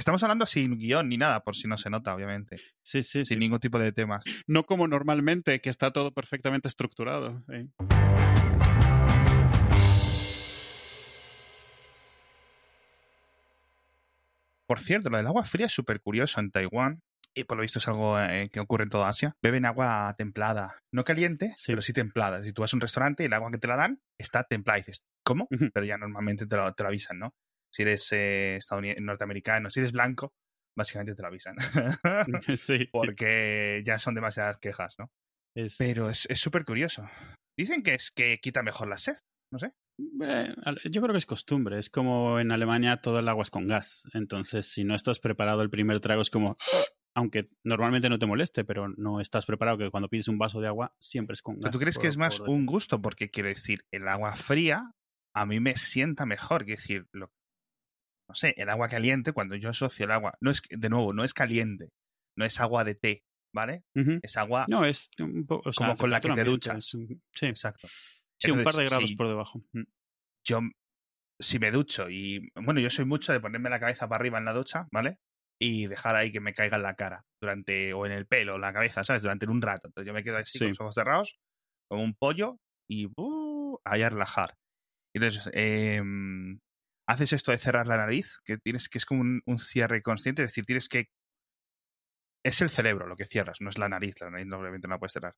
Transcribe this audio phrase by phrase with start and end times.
[0.00, 2.56] Estamos hablando sin guion ni nada, por si no se nota, obviamente.
[2.82, 3.18] Sí, sí.
[3.18, 3.36] Sin sí.
[3.36, 4.24] ningún tipo de temas.
[4.46, 7.44] No como normalmente, que está todo perfectamente estructurado.
[7.52, 7.66] ¿eh?
[14.66, 17.02] Por cierto, lo del agua fría es súper curioso en Taiwán.
[17.34, 19.36] Y por lo visto es algo eh, que ocurre en toda Asia.
[19.42, 20.78] Beben agua templada.
[20.90, 21.64] No caliente, Sí.
[21.72, 22.42] pero sí templada.
[22.42, 24.78] Si tú vas a un restaurante y el agua que te la dan está templada.
[24.78, 25.46] Y dices, ¿cómo?
[25.74, 27.34] Pero ya normalmente te lo, te lo avisan, ¿no?
[27.72, 28.58] Si eres eh,
[29.00, 30.32] norteamericano, si eres blanco,
[30.76, 31.56] básicamente te lo avisan.
[32.56, 32.88] sí.
[32.92, 35.10] Porque ya son demasiadas quejas, ¿no?
[35.56, 37.08] Es- Pero es súper curioso.
[37.58, 39.16] Dicen que es que quita mejor la sed.
[39.52, 39.72] No sé.
[40.22, 40.54] Eh,
[40.90, 41.78] yo creo que es costumbre.
[41.78, 44.04] Es como en Alemania todo el agua es con gas.
[44.14, 46.56] Entonces, si no estás preparado el primer trago, es como.
[47.16, 50.68] Aunque normalmente no te moleste, pero no estás preparado, que cuando pides un vaso de
[50.68, 51.72] agua siempre es con gas.
[51.72, 53.02] ¿Tú crees que es más por- un gusto?
[53.02, 54.92] Porque quiero decir, el agua fría
[55.34, 56.64] a mí me sienta mejor.
[56.64, 57.32] Quiero decir, lo-
[58.30, 61.24] no sé, el agua caliente, cuando yo asocio el agua, no es, de nuevo, no
[61.24, 61.90] es caliente,
[62.38, 63.82] no es agua de té, ¿vale?
[64.22, 66.94] Es agua, No, es un po- o sea, Como con la que te duchas.
[66.94, 67.88] un- Sí, exacto.
[68.40, 69.62] sí, un par de grados si por debajo.
[69.72, 69.82] Mm.
[70.46, 70.60] yo,
[71.40, 74.44] si me ducho y, bueno, yo soy mucho de ponerme la cabeza para arriba en
[74.44, 75.18] la ducha, ¿vale?
[75.60, 78.56] Y dejar ahí que me caiga en la cara durante, o en el pelo, o
[78.56, 79.22] en la cabeza, ¿sabes?
[79.22, 79.88] Durante un rato.
[79.88, 80.58] Entonces yo me quedo así Sí.
[80.60, 81.38] con los ojos cerrados,
[81.90, 84.54] como un pollo, y uh, ahí a relajar.
[85.14, 86.58] Y Entonces, em,
[87.10, 90.42] haces esto de cerrar la nariz, que tienes que es como un, un cierre consciente,
[90.42, 91.10] es decir, tienes que.
[92.44, 94.98] Es el cerebro lo que cierras, no es la nariz, la nariz obviamente no la
[94.98, 95.34] puedes cerrar.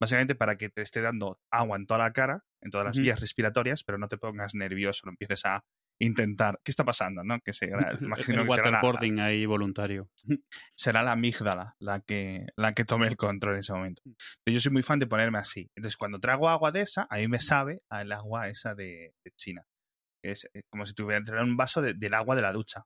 [0.00, 3.20] Básicamente para que te esté dando agua en toda la cara, en todas las vías
[3.20, 5.64] respiratorias, pero no te pongas nervioso, no empieces a
[6.00, 6.60] intentar.
[6.64, 7.22] ¿Qué está pasando?
[7.24, 7.38] ¿no?
[7.40, 7.66] Que se,
[8.00, 10.08] imagino el que será la, waterboarding ahí voluntario.
[10.76, 14.02] será la amígdala la que, la que tome el control en ese momento.
[14.46, 15.70] Yo soy muy fan de ponerme así.
[15.74, 19.30] Entonces, cuando trago agua de esa, a mí me sabe al agua esa de, de
[19.36, 19.64] China.
[20.24, 22.84] Es eh, como si tuviera un vaso de- del agua de la ducha.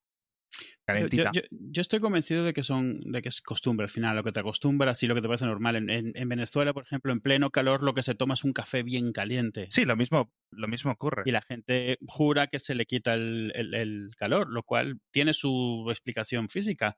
[0.61, 1.31] Yo, Calentita.
[1.35, 4.33] yo- yo estoy convencido de que son de que es costumbre al final, lo que
[4.33, 5.77] te acostumbras y lo que te parece normal.
[5.77, 8.53] En, en- en Venezuela, por ejemplo, en pleno calor, lo que se toma es un
[8.55, 9.67] café bien caliente.
[9.71, 11.23] Sí, lo mismo, lo mismo ocurre.
[11.27, 15.33] Y la gente jura que se le quita el, el- el calor, lo cual tiene
[15.35, 16.97] su explicación física.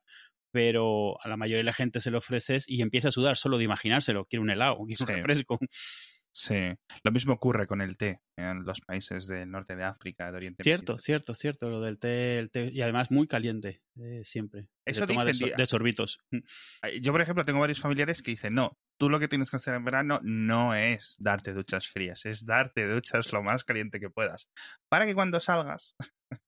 [0.53, 3.56] Pero a la mayoría de la gente se lo ofreces y empieza a sudar solo
[3.59, 4.25] de imaginárselo.
[4.25, 5.59] Quiere un helado, quiere un refresco.
[5.60, 5.66] Sí.
[7.02, 10.62] Lo mismo ocurre con el té en los países del norte de África, de Oriente
[10.62, 11.02] Cierto, Medio.
[11.02, 11.68] cierto, cierto.
[11.70, 14.69] Lo del té, el té y además muy caliente, eh, siempre.
[14.86, 16.19] Eso toma de, dicen, so- di- de sorbitos.
[16.30, 16.38] Mm.
[17.02, 19.74] Yo, por ejemplo, tengo varios familiares que dicen, no, tú lo que tienes que hacer
[19.74, 24.48] en verano no es darte duchas frías, es darte duchas lo más caliente que puedas.
[24.88, 25.94] Para que cuando salgas,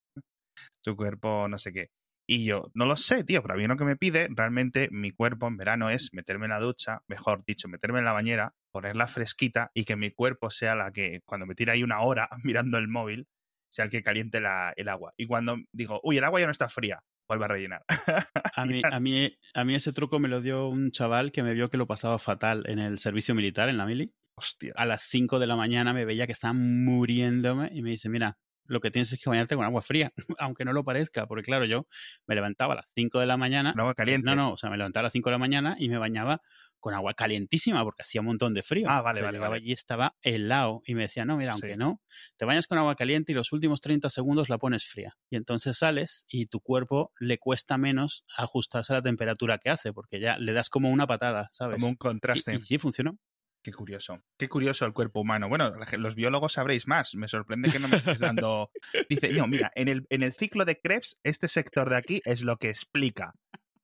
[0.82, 1.90] tu cuerpo no sé qué.
[2.28, 5.10] Y yo, no lo sé, tío, pero a mí lo que me pide, realmente mi
[5.10, 9.06] cuerpo en verano es meterme en la ducha, mejor dicho, meterme en la bañera, ponerla
[9.06, 12.78] fresquita y que mi cuerpo sea la que, cuando me tira ahí una hora mirando
[12.78, 13.28] el móvil,
[13.70, 15.12] sea el que caliente la- el agua.
[15.16, 17.84] Y cuando digo, uy, el agua ya no está fría, vuelve a rellenar.
[18.56, 21.54] A mí, a, mí, a mí ese truco me lo dio un chaval que me
[21.54, 24.12] vio que lo pasaba fatal en el servicio militar, en la mili.
[24.36, 24.72] Hostia.
[24.76, 28.36] A las 5 de la mañana me veía que estaba muriéndome y me dice, mira,
[28.66, 31.64] lo que tienes es que bañarte con agua fría, aunque no lo parezca, porque claro,
[31.64, 31.86] yo
[32.26, 33.74] me levantaba a las 5 de la mañana.
[33.76, 34.26] Agua caliente.
[34.26, 36.40] No, no, o sea, me levantaba a las 5 de la mañana y me bañaba
[36.82, 38.86] con agua calientísima porque hacía un montón de frío.
[38.90, 39.56] Ah, vale, vale, vale.
[39.56, 41.76] allí y estaba helado y me decía, no, mira, aunque Sí.
[41.78, 42.02] no,
[42.36, 45.16] te bañas con agua caliente y los últimos 30 segundos la pones fría.
[45.30, 49.92] Y entonces sales y tu cuerpo le cuesta menos ajustarse a la temperatura que hace
[49.92, 51.76] porque ya le das como una patada, ¿sabes?
[51.76, 52.54] Como un Y- contraste.
[52.56, 53.16] y sí, funcionó.
[53.64, 54.20] Qué curioso.
[54.36, 55.48] Qué curioso el cuerpo humano.
[55.48, 57.14] Bueno, los biólogos sabréis más.
[57.14, 58.70] Me sorprende que no me estés dando.
[59.08, 62.42] Dice, no, mira, en el, en el ciclo de Krebs, este sector de aquí es
[62.42, 63.34] lo que explica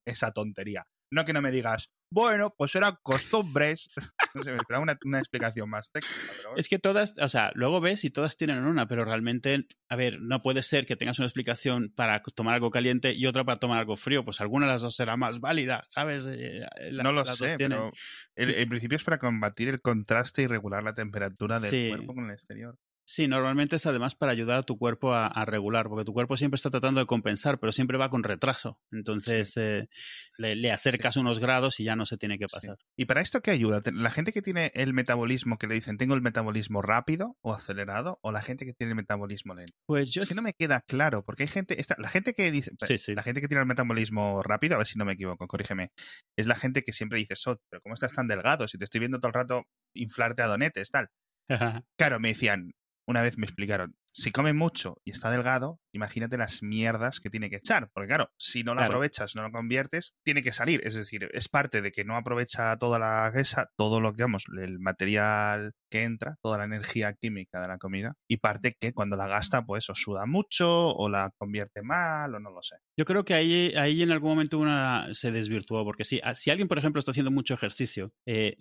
[0.04, 0.86] esa tontería.
[1.12, 3.88] No que no me digas, bueno, pues eran costumbres.
[4.34, 6.14] No sé, me esperaba una, una explicación más técnica.
[6.36, 6.60] Pero bueno.
[6.60, 10.20] Es que todas, o sea, luego ves y todas tienen una, pero realmente, a ver,
[10.20, 13.78] no puede ser que tengas una explicación para tomar algo caliente y otra para tomar
[13.78, 14.24] algo frío.
[14.26, 16.26] Pues alguna de las dos será más válida, ¿sabes?
[16.28, 16.60] Eh,
[16.90, 17.90] la- no lo sé, pero
[18.36, 21.88] el principio es para combatir el contraste y regular la temperatura del Sí.
[21.88, 22.76] cuerpo con el exterior.
[23.10, 26.36] Sí, normalmente es además para ayudar a tu cuerpo a, a regular, porque tu cuerpo
[26.36, 28.80] siempre está tratando de compensar, pero siempre va con retraso.
[28.92, 29.88] Entonces eh,
[30.36, 32.56] le, le acercas unos grados y ya no se tiene que Sí.
[32.56, 32.76] pasar.
[32.98, 33.80] ¿Y para esto qué ayuda?
[33.94, 38.18] La gente que tiene el metabolismo, que le dicen, tengo el metabolismo rápido o acelerado,
[38.20, 39.72] o la gente que tiene el metabolismo lento.
[39.86, 42.50] Pues yo Es que no me queda claro, porque hay gente, esta, la gente que
[42.50, 43.14] dice, Sí, sí.
[43.14, 45.92] la gente que tiene el metabolismo rápido, a ver si no me equivoco, corrígeme,
[46.36, 48.68] es la gente que siempre dice, "Sot, pero ¿cómo estás tan delgado?
[48.68, 49.62] Si te estoy viendo todo el rato
[49.94, 51.08] inflarte a donetes, tal.
[51.98, 52.72] Claro, me decían,
[53.08, 57.50] una vez me explicaron, si come mucho y está delgado, imagínate las mierdas que tiene
[57.50, 57.90] que echar.
[57.92, 58.86] Porque claro, si no Claro.
[58.86, 60.80] aprovechas, no lo conviertes, tiene que salir.
[60.84, 64.44] Es decir, es parte de que no aprovecha toda la grasa, todo lo que, digamos,
[64.60, 69.16] el material que entra, toda la energía química de la comida, y parte que cuando
[69.16, 72.76] la gasta, pues o suda mucho, o la convierte mal, o no lo sé.
[72.96, 76.50] Yo creo que ahí, ahí en algún momento una se desvirtuó, porque sí, a- si
[76.50, 78.56] alguien, por ejemplo, está haciendo mucho ejercicio, eh,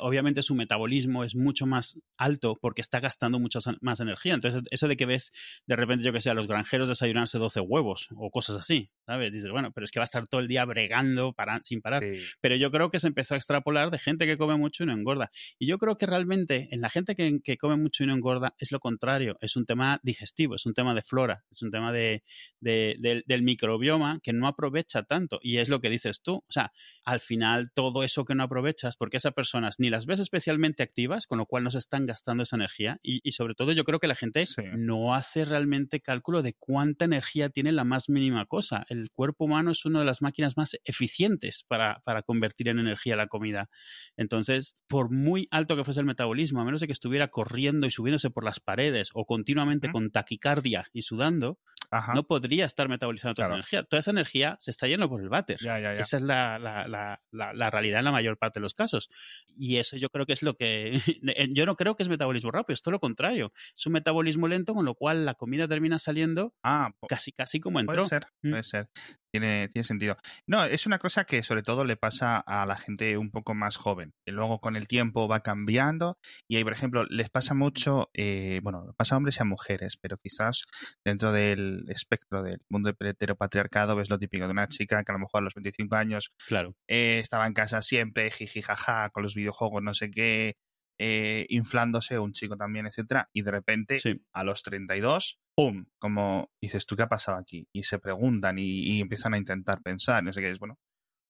[0.00, 4.34] obviamente su metabolismo es mucho más alto porque está gastando mucha más energía.
[4.34, 5.32] Entonces, eso de que ves
[5.66, 9.32] de repente, yo que sé, a los granjeros desayunarse 12 huevos o cosas así, ¿sabes?
[9.32, 12.04] Dices, bueno, pero es que va a estar todo el día bregando para, sin parar.
[12.04, 12.20] Sí.
[12.40, 14.92] Pero yo creo que se empezó a extrapolar de gente que come mucho y no
[14.92, 15.30] engorda.
[15.58, 18.54] Y yo creo que realmente en la gente que, que come mucho y no engorda
[18.58, 21.92] es lo contrario, es un tema digestivo, es un tema de flora, es un tema
[21.92, 22.22] de,
[22.60, 25.38] de- del- del microbioma que no aprovecha tanto.
[25.42, 26.34] Y es lo que dices tú.
[26.36, 26.72] O sea,
[27.04, 31.26] al final todo eso que no aprovechas, porque esas personas ni las ves especialmente activas,
[31.26, 32.98] con lo cual no se están gastando esa energía.
[33.02, 34.62] Y, y sobre todo yo creo que la gente Sí.
[34.76, 38.84] no hace realmente cálculo de cuánta energía tiene la más mínima cosa.
[38.88, 43.16] El cuerpo humano es una de las máquinas más eficientes para, para convertir en energía
[43.16, 43.68] la comida.
[44.16, 47.90] Entonces, por muy alto que fuese el metabolismo, a menos de que estuviera corriendo y
[47.90, 51.58] subiéndose por las paredes o continuamente con taquicardia y sudando,
[51.90, 52.14] Ajá.
[52.14, 53.60] no podría estar metabolizando toda Claro.
[53.60, 53.82] esa energía.
[53.88, 55.58] Toda esa energía se está yendo por el váter.
[55.60, 56.00] Ya, ya, ya.
[56.00, 59.08] Esa es la, la- la- la- la realidad en la mayor parte de los casos.
[59.56, 60.92] Y eso yo creo que es lo que...
[61.54, 63.52] yo no creo que es metabolismo rápido, es todo lo contrario.
[63.76, 67.74] Es un metabolismo lento, con lo cual la comida termina saliendo Ah, casi, casi como
[67.84, 68.04] puede entró.
[68.04, 68.50] ser, Mm.
[68.50, 68.88] puede ser.
[69.30, 70.16] Tiene, tiene sentido.
[70.46, 73.76] No, es una cosa que sobre todo le pasa a la gente un poco más
[73.76, 76.16] joven, que luego con el tiempo va cambiando
[76.48, 79.98] y ahí, por ejemplo, les pasa mucho, eh, bueno, pasa a hombres y a mujeres,
[80.00, 80.64] pero quizás
[81.04, 85.18] dentro del espectro del mundo heteropatriarcado ves lo típico de una chica que a lo
[85.20, 86.74] mejor a los 25 años Claro.
[86.88, 90.54] eh, estaba en casa siempre, jiji, jaja, con los videojuegos, no sé qué,
[91.00, 94.20] eh, inflándose, un chico también, etcétera, y de repente Sí.
[94.32, 95.86] a los 32, ¡pum!
[95.98, 97.66] Como dices, ¿tú qué ha pasado aquí?
[97.72, 100.78] Y se preguntan y, y empiezan a intentar pensar, no sé qué es, bueno,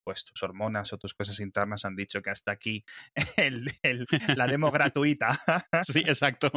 [0.05, 2.85] pues tus hormonas o tus cosas internas han dicho que hasta aquí
[3.39, 5.41] el- el- la demo gratuita.
[5.83, 6.51] Sí, exacto.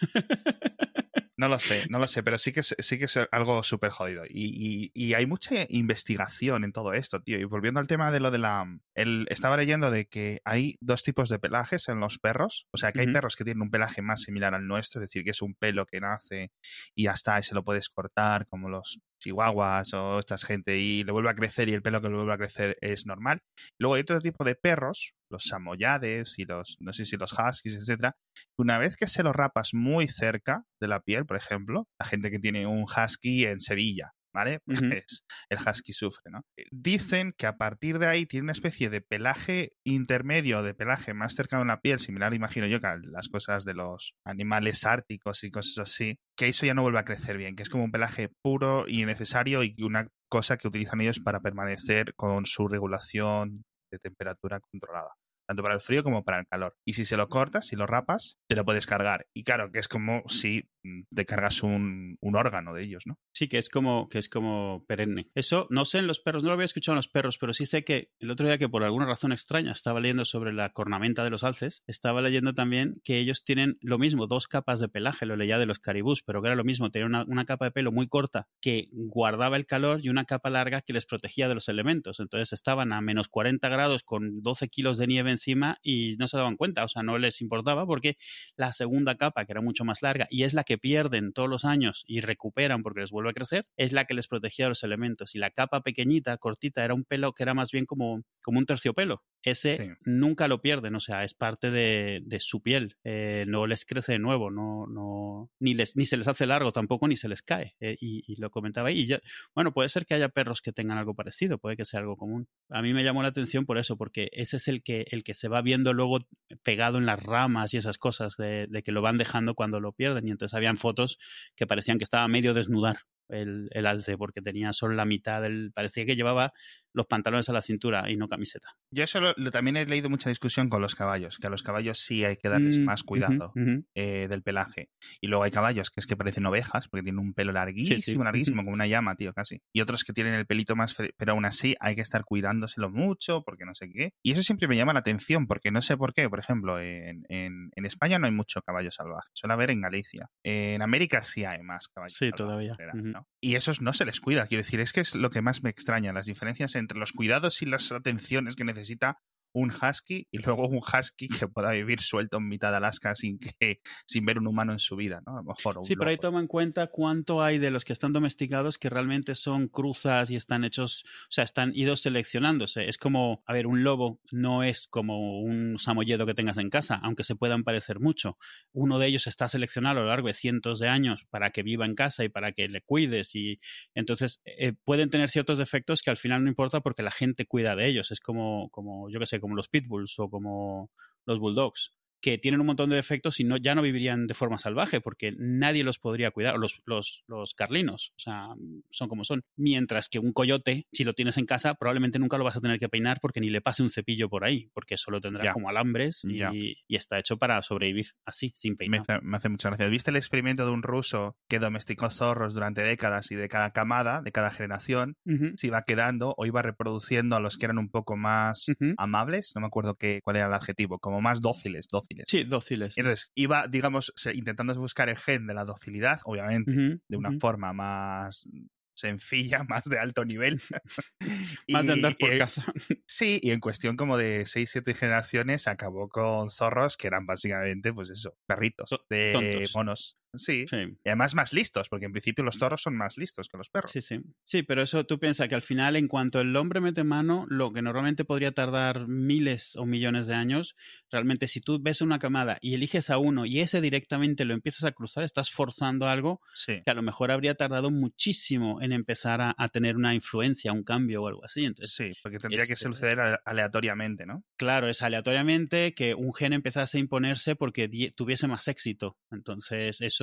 [1.38, 3.90] No lo sé, no lo sé, pero sí que es, sí que es algo súper
[3.90, 4.24] jodido.
[4.28, 7.38] Y, y- y hay mucha investigación en todo esto, tío.
[7.38, 8.66] Y volviendo al tema de lo de la...
[8.94, 12.66] El, estaba leyendo de que hay dos tipos de pelajes en los perros.
[12.70, 15.24] O sea, que hay perros que tienen un pelaje más similar al nuestro, es decir,
[15.24, 16.52] que es un pelo que nace
[16.94, 21.04] y ya está, y se lo puedes cortar, como los chihuahuas o esta gente, y
[21.04, 23.40] le vuelve a crecer y el pelo que le vuelve a crecer es normal.
[23.78, 27.76] Luego hay otro tipo de perros, los samoyades y los, no sé si los huskies,
[27.76, 28.16] etcétera,
[28.58, 32.30] una vez que se lo rapas muy cerca de la piel, por ejemplo, la gente
[32.30, 34.60] que tiene un husky en Sevilla, ¿vale?
[34.64, 36.42] Pues el husky sufre, ¿no?
[36.70, 41.34] Dicen que a partir de ahí tiene una especie de pelaje intermedio, de pelaje más
[41.34, 45.44] cercano a la piel, similar, imagino yo, que a las cosas de los animales árticos
[45.44, 47.92] y cosas así, que eso ya no vuelve a crecer bien, que es como un
[47.92, 53.62] pelaje puro y necesario y una cosa que utilizan ellos para permanecer con su regulación
[53.90, 55.10] de temperatura controlada
[55.46, 56.74] tanto para el frío como para el calor.
[56.86, 59.26] Y si se lo cortas, si lo rapas, te lo puedes cargar.
[59.34, 60.68] Y claro, que es como si
[61.14, 63.18] te cargas un, órgano de ellos, ¿no?
[63.32, 65.30] Sí, que es como que es como perenne.
[65.34, 67.66] Eso no sé en los perros, no lo había escuchado en los perros, pero sí
[67.66, 71.24] sé que el otro día que por alguna razón extraña estaba leyendo sobre la cornamenta
[71.24, 75.26] de los alces, estaba leyendo también que ellos tienen lo mismo, dos capas de pelaje,
[75.26, 77.70] lo leía de los caribús, pero que era lo mismo, tenían una, una capa de
[77.70, 81.54] pelo muy corta que guardaba el calor y una capa larga que les protegía de
[81.54, 82.18] los elementos.
[82.18, 86.36] Entonces estaban a menos 40 grados con 12 kilos de nieve encima y no se
[86.38, 88.16] daban cuenta, o sea, no les importaba porque
[88.56, 91.64] la segunda capa, que era mucho más larga y es la que pierden todos los
[91.64, 95.34] años y recuperan porque les vuelve a crecer, es la que les protegía los elementos.
[95.34, 98.66] Y la capa pequeñita, cortita, era un pelo que era más bien como, como un
[98.66, 99.22] terciopelo.
[99.42, 99.90] Ese Sí.
[100.04, 102.96] nunca lo pierden, o sea, es parte de, de su piel.
[103.04, 106.70] Eh, no les crece de nuevo, no, no, ni, les, ni se les hace largo
[106.72, 107.74] tampoco, ni se les cae.
[107.80, 109.00] Eh, y, y lo comentaba ahí.
[109.00, 109.20] Y ya,
[109.54, 112.46] bueno, puede ser que haya perros que tengan algo parecido, puede que sea algo común.
[112.70, 115.34] A mí me llamó la atención por eso, porque ese es el que, el que
[115.34, 116.18] se va viendo luego
[116.62, 119.92] pegado en las ramas y esas cosas, de, de que lo van dejando cuando lo
[119.92, 120.28] pierden.
[120.28, 121.18] Y entonces habían fotos
[121.56, 122.98] que parecían que estaba medio desnudar
[123.32, 125.72] el, el alce, porque tenía solo la mitad del.
[125.74, 126.52] parecía que llevaba
[126.94, 128.68] los pantalones a la cintura y no camiseta.
[128.94, 131.62] Yo eso lo- lo- también he leído mucha discusión con los caballos, que a los
[131.62, 133.52] caballos sí hay que darles Mm, más cuidado
[133.94, 134.90] eh, del pelaje.
[135.22, 138.62] Y luego hay caballos que es que parecen ovejas, porque tienen un pelo larguísimo, larguísimo,
[138.62, 139.60] como una llama, tío, casi.
[139.72, 143.42] Y otros que tienen el pelito más, pero aún así hay que estar cuidándoselo mucho,
[143.42, 144.10] porque no sé qué.
[144.22, 146.28] Y eso siempre me llama la atención, porque no sé por qué.
[146.28, 150.28] Por ejemplo, en, en- en España no hay mucho caballo salvaje, suele haber en Galicia.
[150.44, 152.74] En América sí hay más caballos Sí, salvajes, todavía.
[152.78, 152.92] era.
[152.94, 153.21] ¿no?
[153.40, 155.70] Y esos no se les cuida, quiero decir, es que es lo que más me
[155.70, 159.18] extraña, las diferencias entre los cuidados y las atenciones que necesita
[159.52, 163.38] un husky y luego un husky que pueda vivir suelto en mitad de Alaska sin
[163.38, 165.32] que sin ver un humano en su vida, ¿no?
[165.32, 165.78] A lo mejor.
[165.84, 169.34] sí, pero ahí toma en cuenta cuánto hay de los que están domesticados que realmente
[169.34, 172.88] son cruzas y están hechos, o sea, están idos seleccionándose.
[172.88, 177.00] Es como, a ver, un lobo no es como un samoyedo que tengas en casa,
[177.02, 178.38] aunque se puedan parecer mucho.
[178.72, 181.86] Uno de ellos está seleccionado a lo largo de cientos de años para que viva
[181.86, 183.60] en casa y para que le cuides y
[183.94, 187.76] entonces eh, pueden tener ciertos defectos que al final no importa porque la gente cuida
[187.76, 188.10] de ellos.
[188.10, 190.90] Es como, como yo qué sé, como los pitbulls o como
[191.26, 194.58] los bulldogs que tienen un montón de defectos y no, ya no vivirían de forma
[194.58, 198.46] salvaje porque nadie los podría cuidar, los, los, los carlinos, o sea,
[198.90, 199.42] son como son.
[199.56, 202.78] Mientras que un coyote, si lo tienes en casa, probablemente nunca lo vas a tener
[202.78, 206.24] que peinar porque ni le pase un cepillo por ahí, porque solo tendrá como alambres
[206.24, 206.42] y,
[206.86, 209.02] y, está hecho para sobrevivir así, sin peinar.
[209.06, 209.88] Me hace, me hace mucha gracia.
[209.88, 214.22] ¿Viste el experimento de un ruso que domesticó zorros durante décadas y de cada camada,
[214.22, 215.16] de cada generación,
[215.56, 219.52] se iba quedando o iba reproduciendo a los que eran un poco más amables?
[219.56, 222.96] No me acuerdo qué, cuál era el adjetivo, como más dóciles, dóciles Sí, dóciles.
[222.98, 228.48] Entonces, iba, digamos, intentando buscar el gen de la docilidad, obviamente, de una forma más
[228.94, 230.60] sencilla, más de alto nivel.
[231.68, 232.64] más de andar por casa.
[233.06, 237.92] Sí, y en cuestión como de 6, 7 generaciones acabó con zorros que eran básicamente,
[237.92, 240.16] pues eso, perritos de monos.
[240.34, 240.64] Sí.
[240.70, 243.90] Y además más listos, porque en principio los toros son más listos que los perros.
[243.90, 244.20] Sí, sí.
[244.44, 247.72] Sí, pero eso tú piensas que al final, en cuanto el hombre mete mano, lo
[247.72, 250.74] que normalmente podría tardar miles o millones de años,
[251.10, 254.84] realmente si tú ves una camada y eliges a uno y ese directamente lo empiezas
[254.84, 259.68] a cruzar, estás forzando algo que a lo mejor habría tardado muchísimo en empezar a,
[259.68, 261.64] tener una influencia, un cambio o algo así.
[261.64, 264.44] Entonces, sí, porque tendría que suceder aleatoriamente, ¿no?
[264.56, 269.18] Claro, es aleatoriamente que un gen empezase a imponerse porque tuviese más éxito.
[269.30, 270.21] Entonces, eso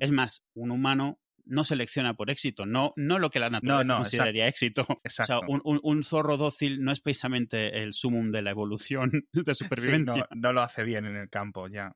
[0.00, 1.18] es más, un humano
[1.50, 4.86] no selecciona por éxito, no, no lo que la naturaleza consideraría éxito.
[5.48, 10.28] un, zorro dócil no es precisamente el sumum de la evolución de supervivencia.
[10.30, 11.92] no, lo hace bien en el campo, ya.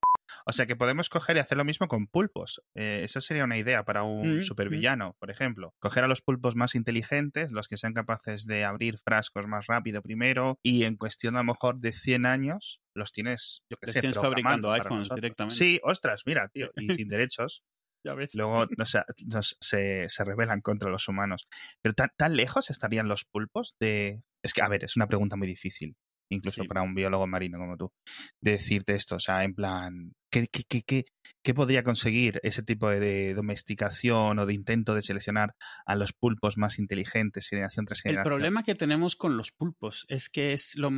[0.47, 2.63] O sea que podemos coger y hacer lo mismo con pulpos.
[2.75, 5.13] Eh, esa sería una idea para un mm, supervillano, mm.
[5.19, 5.75] por ejemplo.
[5.79, 10.03] Coger a los pulpos más inteligentes, los que sean capaces de abrir frascos más rápido
[10.03, 14.17] primero, y en cuestión a lo mejor de 100 años, los tienes, yo sé, tienes
[14.17, 15.57] fabricando iPhones directamente.
[15.57, 17.63] Sí, ostras, mira, tío, y sin derechos.
[18.07, 18.35] Ya ves.
[18.35, 21.49] Luego no, se, se, rebelan contra los humanos.
[21.81, 24.23] Pero tan, tan lejos estarían los pulpos de...
[24.43, 25.97] Es que, a ver, es una pregunta muy difícil
[26.31, 27.93] incluso para un biólogo marino como tú,
[28.41, 30.13] decirte esto, o sea, en plan,
[30.43, 31.05] ¿qué, qué, qué,
[31.43, 35.55] qué podría conseguir ese tipo de, domesticación o de intento de seleccionar
[35.87, 38.27] a los pulpos más inteligentes generación tras generación?
[38.27, 40.91] El problema que tenemos con los pulpos es que es lo,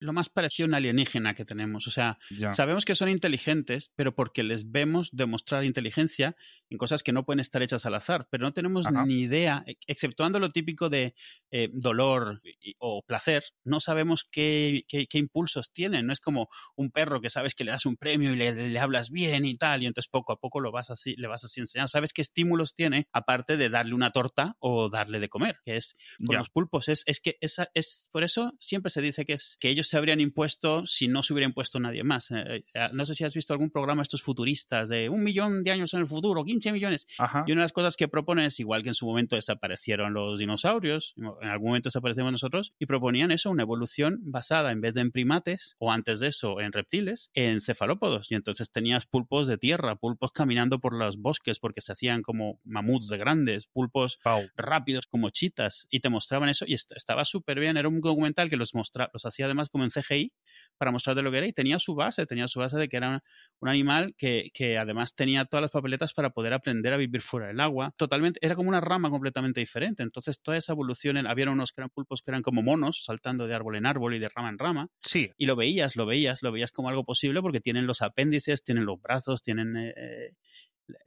[0.00, 2.18] lo más parecido a un alienígena que tenemos, o sea,
[2.52, 6.34] sabemos que son inteligentes, pero porque les vemos demostrar inteligencia
[6.70, 9.76] en cosas que no pueden estar hechas al azar, pero no tenemos ni idea, e,
[9.86, 11.14] exceptuando lo típico de
[11.50, 12.40] eh, dolor
[12.78, 16.06] o placer, no sabemos qué, qué, impulsos tienen.
[16.06, 19.10] No es como un perro que sabes que le das un premio y le, hablas
[19.10, 21.88] bien y tal, y entonces poco a poco lo vas así, le vas así enseñando.
[21.88, 25.96] Sabes qué estímulos tiene, aparte de darle una torta o darle de comer, que es
[26.24, 26.88] con los pulpos.
[26.88, 29.96] Es, es que esa, es por eso siempre se dice que, es, que ellos se
[29.96, 32.30] habrían impuesto si no se hubiera impuesto nadie más.
[32.30, 35.70] Eh, eh, no sé si has visto algún programa estos futuristas de un millón de
[35.70, 37.06] años en el futuro, 15 millones.
[37.46, 40.38] Y una de las cosas que proponen es igual que en su momento desaparecieron los
[40.38, 45.00] dinosaurios, en algún momento desaparecemos nosotros, y proponían eso, una evolución basada en vez de
[45.00, 48.30] en primates, o antes de eso en reptiles, en cefalópodos.
[48.30, 52.60] Y entonces tenías pulpos de tierra, pulpos caminando por los bosques porque se hacían como
[52.64, 54.18] mamuts de grandes, pulpos
[54.56, 57.76] rápidos como chitas, y te mostraban eso y estaba súper bien.
[57.76, 60.32] Era un documental que los, mostra los hacía además como en CGI
[60.78, 62.96] para mostrar de lo que era y tenía su base, tenía su base de que
[62.96, 63.22] era
[63.60, 67.48] un animal que, que además tenía todas las papeletas para poder aprender a vivir fuera
[67.48, 67.92] del agua.
[67.96, 70.02] Totalmente, era como una rama completamente diferente.
[70.02, 73.54] Entonces, toda esa evolución, había unos que eran pulpos que eran como monos, saltando de
[73.54, 74.88] árbol en árbol y de rama en rama.
[75.02, 75.30] Sí.
[75.36, 78.86] Y lo veías, lo veías, lo veías como algo posible porque tienen los apéndices, tienen
[78.86, 80.36] los brazos, tienen eh, eh,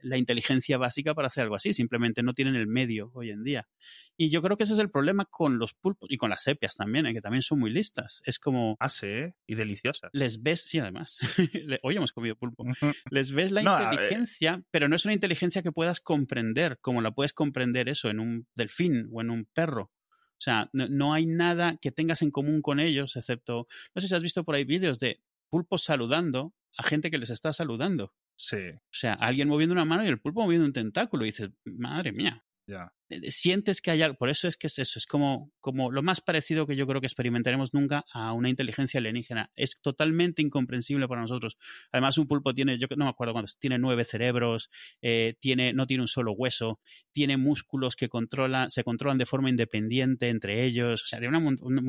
[0.02, 3.68] la inteligencia básica para hacer algo así, simplemente no tienen el medio hoy en día.
[4.16, 6.76] Y yo creo que ese es el problema con los pulpos y con las sepias
[6.76, 7.12] también, ¿eh?
[7.12, 8.22] que también son muy listas.
[8.24, 8.76] Es como...
[8.80, 10.10] Ah, sí, y deliciosas.
[10.12, 11.18] Les ves, sí, además.
[11.82, 12.64] hoy hemos comido pulpo.
[13.10, 17.32] Les ves la inteligencia, pero no es una inteligencia que puedas comprender, como la puedes
[17.32, 19.92] comprender eso en un delfín o en un perro.
[20.36, 24.14] O sea, no, hay nada que tengas en común con ellos, excepto, no sé si
[24.14, 25.22] has visto por ahí vídeos de
[25.54, 28.12] pulpos saludando a gente que les está saludando.
[28.34, 28.56] Sí.
[28.56, 31.24] O sea, alguien moviendo una mano y el pulpo moviendo un tentáculo.
[31.24, 32.44] Y dices, madre mía.
[33.28, 36.20] Sientes que hay algo, por eso es que es eso, es como, como lo más
[36.22, 39.50] parecido que yo creo que experimentaremos nunca a una inteligencia alienígena.
[39.54, 41.58] Es totalmente incomprensible para nosotros.
[41.92, 44.70] Además, un pulpo tiene, yo no me acuerdo cuántos, tiene nueve cerebros,
[45.02, 46.80] eh, tiene, no tiene un solo hueso,
[47.12, 51.38] tiene músculos que controla, se controlan de forma independiente entre ellos, o sea, de una,
[51.38, 51.82] un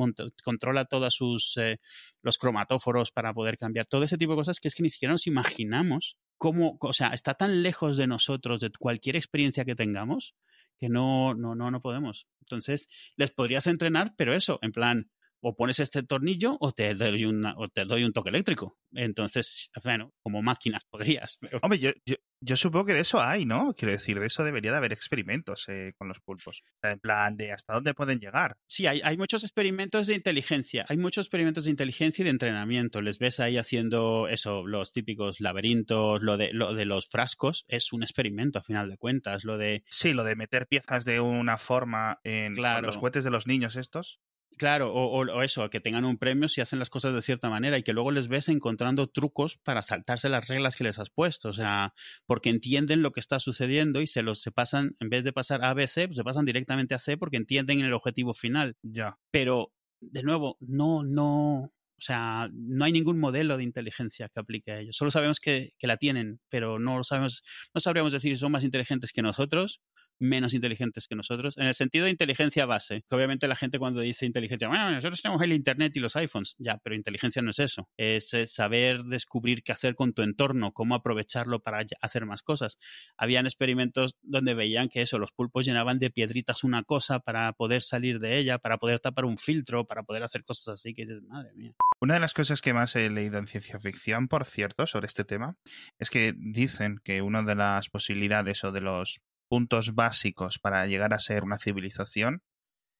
[0.44, 1.80] controla todas sus, eh,
[2.22, 5.12] los cromatóforos para poder cambiar, todo ese tipo de cosas que es que ni siquiera
[5.12, 10.34] nos imaginamos cómo, o sea, está tan lejos de nosotros, de cualquier experiencia que tengamos,
[10.78, 12.26] que no, no, no, no podemos.
[12.40, 17.24] Entonces, les podrías entrenar, pero eso, en plan, o pones este tornillo o te doy,
[17.24, 18.78] una, o te doy un toque eléctrico.
[18.92, 21.36] Entonces, bueno, como máquinas podrías.
[21.40, 23.72] pero- Hombre, yo, yo, yo supongo que de eso hay, ¿no?
[23.74, 26.62] Quiero decir, de eso debería de haber experimentos eh, con los pulpos.
[26.62, 28.56] O sea, en plan, de hasta dónde pueden llegar.
[28.66, 33.00] Sí, hay, hay muchos experimentos de inteligencia, hay muchos experimentos de inteligencia y de entrenamiento.
[33.00, 37.92] Les ves ahí haciendo eso, los típicos laberintos, lo de, lo de los frascos, es
[37.92, 39.44] un experimento a final de cuentas.
[39.44, 42.86] Lo de, Sí, lo de meter piezas de una forma en Claro.
[42.86, 44.20] los juguetes de los niños estos.
[44.58, 47.76] Claro, o, o- eso, que tengan un premio si hacen las cosas de cierta manera
[47.76, 51.50] y que luego les ves encontrando trucos para saltarse las reglas que les has puesto.
[51.50, 51.92] O sea,
[52.24, 55.62] porque entienden lo que está sucediendo y se los se pasan, en vez de pasar
[55.62, 58.76] a B, C, pues se pasan directamente a C porque entienden el objetivo final.
[58.82, 59.18] Ya.
[59.30, 61.72] Pero, de nuevo, no, no.
[61.98, 64.96] O sea, no hay ningún modelo de inteligencia que aplique a ellos.
[64.96, 67.42] Solo sabemos que, que la tienen, pero no lo sabemos,
[67.74, 69.80] no sabríamos decir si son más inteligentes que nosotros
[70.18, 74.00] menos inteligentes que nosotros, en el sentido de inteligencia base, que obviamente la gente cuando
[74.00, 77.58] dice inteligencia, bueno, nosotros tenemos el Internet y los iPhones, ya, pero inteligencia no es
[77.58, 82.78] eso, es saber descubrir qué hacer con tu entorno, cómo aprovecharlo para hacer más cosas.
[83.16, 87.82] Habían experimentos donde veían que eso, los pulpos llenaban de piedritas una cosa para poder
[87.82, 91.22] salir de ella, para poder tapar un filtro, para poder hacer cosas así, que dices,
[91.22, 91.74] madre mía.
[92.00, 95.24] Una de las cosas que más he leído en ciencia ficción, por cierto, sobre este
[95.24, 95.56] tema,
[95.98, 101.14] es que dicen que una de las posibilidades o de los puntos básicos para llegar
[101.14, 102.42] a ser una civilización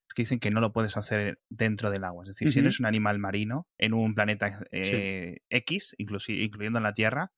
[0.09, 2.23] es que dicen que no lo puedes hacer dentro del agua.
[2.25, 6.85] Es decir, si eres un animal marino en un planeta eh, X, inclusi- incluyendo en
[6.85, 7.33] la Tierra,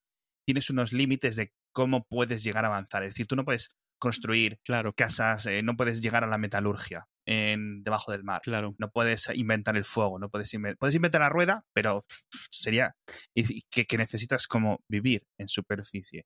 [0.47, 3.03] tienes unos límites de cómo puedes llegar a avanzar.
[3.05, 7.07] Es decir, tú no puedes construir Claro, casas, eh, no puedes llegar a la metalurgia
[7.27, 8.75] en, debajo del mar claro.
[8.79, 12.03] no puedes inventar el fuego, no puedes inventar, puedes inventar la rueda, pero
[12.51, 12.95] sería
[13.35, 16.25] que, que necesitas como vivir en superficie.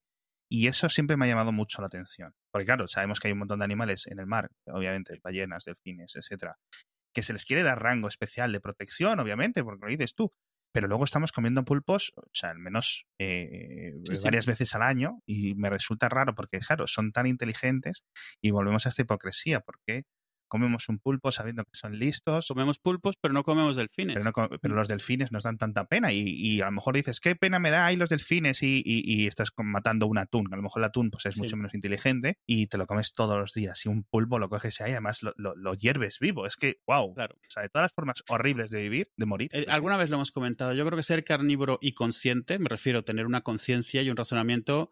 [0.54, 2.34] Y eso siempre me ha llamado mucho la atención.
[2.52, 6.14] Porque claro, sabemos que hay un montón de animales en el mar, obviamente, ballenas, delfines,
[6.14, 6.58] etcétera,
[7.14, 10.30] que se les quiere dar rango especial de protección, obviamente, porque lo dices tú.
[10.74, 14.22] Pero luego estamos comiendo pulpos, o sea, al menos eh, Sí, sí.
[14.22, 18.04] varias veces al año, y me resulta raro porque, claro, son tan inteligentes
[18.42, 20.02] y volvemos a esta hipocresía, porque
[20.52, 24.14] comemos un pulpo sabiendo que son listos, Comemos pulpos, pero no comemos delfines.
[24.18, 27.20] pero, no pero los delfines nos dan tanta pena y, y a lo mejor dices,
[27.20, 28.62] ¿qué pena me da ahí los delfines?
[28.62, 30.46] Y, y- y estás matando un atún.
[30.52, 31.40] A lo mejor el atún pues, es Sí.
[31.40, 33.84] mucho menos inteligente y te lo comes todos los días.
[33.86, 36.46] Y un pulpo lo coges ahí, además lo, lo, lo hierves vivo.
[36.46, 37.14] Es que, wow.
[37.14, 37.34] Claro.
[37.36, 39.48] O sea, de todas las formas horribles de vivir, de morir.
[39.52, 40.74] Eh, es que- alguna vez lo hemos comentado.
[40.74, 44.16] Yo creo que ser carnívoro y consciente, me refiero a tener una conciencia y un
[44.16, 44.90] razonamiento,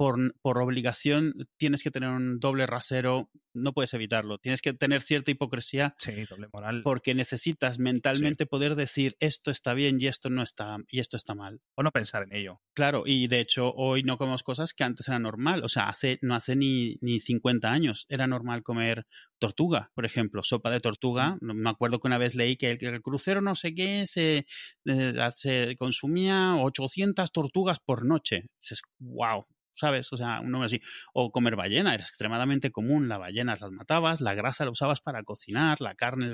[0.00, 4.38] por, por obligación tienes que tener un doble rasero, no puedes evitarlo.
[4.38, 6.80] Tienes que tener cierta hipocresía Sí, doble moral.
[6.82, 11.34] porque necesitas mentalmente poder decir esto está bien y esto no está y esto está
[11.34, 11.60] mal.
[11.74, 12.62] O no pensar en ello.
[12.74, 15.62] Claro, y de hecho hoy no comemos cosas que antes era normal.
[15.64, 19.04] O sea, hace, no hace ni, ni 50 años era normal comer
[19.38, 21.36] tortuga, por ejemplo, sopa de tortuga.
[21.42, 24.06] No- Me acuerdo que una vez leí que el, que el crucero no sé qué
[24.06, 24.46] se,
[24.86, 28.46] eh, se consumía 800 tortugas por noche.
[28.62, 30.12] Dices, wow, ¿sabes?
[30.12, 30.80] O sea, un nombre así.
[31.12, 33.08] O comer ballena, era extremadamente común.
[33.08, 36.32] Las ballenas las matabas, la grasa la usabas para cocinar, la carne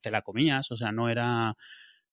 [0.00, 1.56] te la comías, o sea, no era,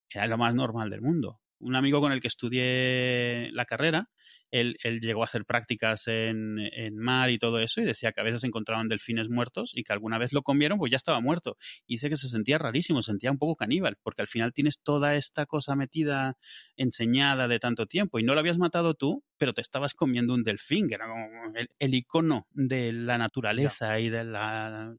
[0.10, 1.40] era lo más normal del mundo.
[1.60, 4.10] Un amigo con el que estudié la carrera,
[4.52, 8.22] él, él llegó a hacer prácticas en, en mar y todo eso y decía que
[8.22, 11.58] a veces encontraban delfines muertos y que alguna vez lo comieron, pues ya estaba muerto.
[11.88, 14.82] Y dice que se sentía rarísimo, se sentía un poco caníbal, porque al final tienes
[14.82, 16.38] toda esta cosa metida,
[16.76, 20.44] enseñada de tanto tiempo y no lo habías matado tú, pero te estabas comiendo un
[20.44, 24.96] delfín, que era como el, el icono de la naturaleza y de la...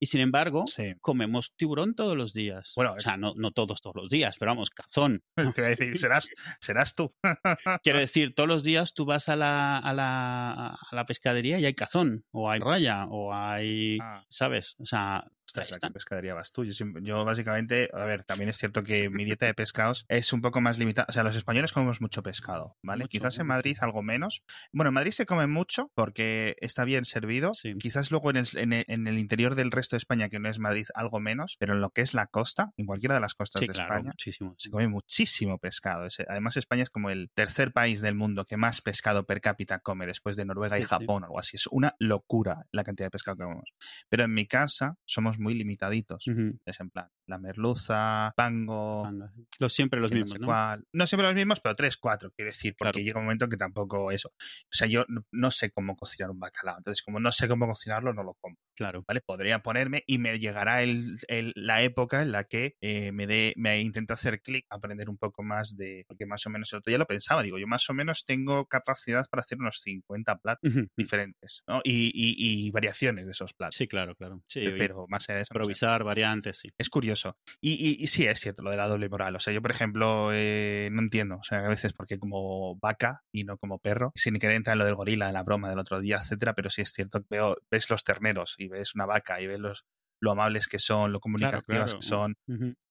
[0.00, 0.94] Y sin embargo, Sí.
[1.00, 2.72] comemos tiburón todos los días.
[2.76, 5.22] Bueno, o sea, no, no todos, todos los días, pero vamos, cazón.
[5.60, 6.28] Te a decir, serás,
[6.60, 7.14] serás tú.
[7.82, 11.66] Quiero decir, todos los días tú vas a la, a la, a la pescadería y
[11.66, 14.76] hay cazón, o hay raya, o hay, Ah, ¿sabes?
[14.78, 15.88] O sea, Ostras, Ahí ¿a está.
[15.88, 16.62] qué pescadería vas tú?
[16.66, 20.42] Yo, yo básicamente, a ver, también es cierto que mi dieta de pescados es un
[20.42, 21.06] poco más limitada.
[21.08, 23.04] O sea, los españoles comemos mucho pescado, ¿vale?
[23.04, 23.46] Mucho, Quizás en.
[23.46, 24.42] Madrid algo menos.
[24.72, 27.54] Bueno, en Madrid se come mucho porque está bien servido.
[27.54, 27.74] Sí.
[27.78, 30.50] Quizás luego en el, en, el, en el interior del resto de España, que no
[30.50, 31.56] es Madrid, algo menos.
[31.58, 33.94] Pero en lo que es la costa, en cualquiera de las costas Sí, de claro,
[33.94, 34.54] España, muchísimo.
[34.58, 36.04] se come muchísimo pescado.
[36.04, 39.78] Es- Además, España es como el tercer país del mundo que más pescado per cápita
[39.78, 40.88] come después de Noruega y sí.
[40.88, 41.56] Japón o algo así.
[41.56, 43.72] Es una locura la cantidad de pescado que comemos.
[44.10, 46.24] Pero en mi casa somos muy limitaditos.
[46.64, 49.08] Es en plan, la merluza, pango.
[49.58, 50.46] Los siempre los no mismos, sé ¿no?
[50.46, 50.86] cuál.
[50.92, 53.04] No siempre los mismos, pero tres, cuatro, quiero decir, porque Claro.
[53.04, 54.28] llega un momento que tampoco eso.
[54.30, 56.78] O sea, yo no sé cómo cocinar un bacalao.
[56.78, 58.56] Entonces, como no sé cómo cocinarlo, no lo como.
[58.78, 59.04] Claro.
[59.06, 59.20] ¿Vale?
[59.20, 63.52] Podría ponerme y me llegará el, el- la época en la que eh, me dé,
[63.56, 66.04] me intento hacer clic, aprender un poco más de.
[66.08, 68.66] Porque más o menos el otro día lo pensaba, digo, yo más o menos tengo
[68.66, 71.80] capacidad para hacer unos 50 platos diferentes, ¿no?
[71.84, 73.74] Y, y- y variaciones de esos platos.
[73.76, 74.42] Sí, claro, claro.
[74.46, 75.52] Sí, pero más allá de eso.
[75.52, 75.58] no sé.
[75.64, 76.68] improvisar, variantes, sí.
[76.78, 77.36] Es curioso.
[77.60, 79.34] Y, y- y sí, es cierto lo de la doble moral.
[79.36, 81.36] O sea, yo, por ejemplo, eh, no entiendo.
[81.36, 84.78] O sea, a veces porque como vaca y no como perro, sin querer entrar en
[84.78, 87.26] lo del gorila, de la broma del otro día, etcétera, pero sí es cierto que
[87.30, 89.84] veo, ves los terneros y ves una vaca y ves los,
[90.20, 91.98] lo amables que son, lo comunicativas claro.
[91.98, 92.34] que son,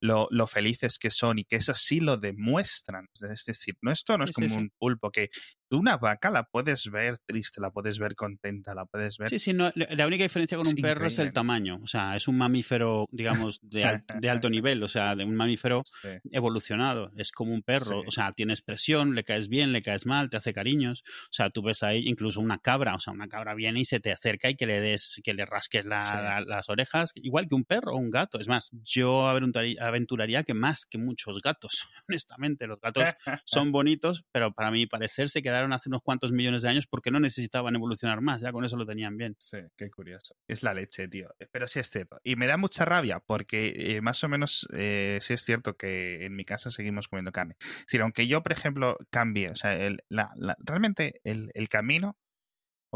[0.01, 3.07] lo, lo felices que son y que eso sí lo demuestran.
[3.13, 4.57] Es decir, no esto no es sí, como sí.
[4.57, 5.29] un pulpo que
[5.69, 9.29] tú una vaca la puedes ver triste, la puedes ver contenta, la puedes ver.
[9.29, 11.79] Sí, sí, no, la única diferencia con Es un perro es el tamaño.
[11.83, 15.35] O sea, es un mamífero, digamos, de, al- de alto nivel, o sea, de un
[15.35, 16.09] mamífero Sí.
[16.31, 17.11] evolucionado.
[17.17, 18.07] Es como un perro, Sí.
[18.07, 21.03] o sea, tiene expresión, le caes bien, le caes mal, te hace cariños.
[21.25, 23.99] O sea, tú ves ahí incluso una cabra, o sea, una cabra viene y se
[23.99, 26.13] te acerca y que le des, que le rasques la- Sí.
[26.15, 28.39] la- las orejas, igual que un perro o un gato.
[28.39, 32.67] Es más, yo aventuraría, que más que muchos gatos, honestamente.
[32.67, 33.03] Los gatos
[33.45, 37.11] son bonitos, pero para mi parecer se quedaron hace unos cuantos millones de años porque
[37.11, 39.35] no necesitaban evolucionar más, ya con eso lo tenían bien.
[39.39, 40.35] Sí, qué curioso.
[40.47, 41.29] Es la leche, tío.
[41.51, 42.19] Pero sí es cierto.
[42.23, 46.25] Y me da mucha rabia porque eh, más o menos eh, sí es cierto que
[46.25, 47.55] en mi casa seguimos comiendo carne.
[47.59, 51.69] Es decir, aunque yo, por ejemplo, cambie, o sea, el- la- la- realmente el, el
[51.69, 52.17] camino,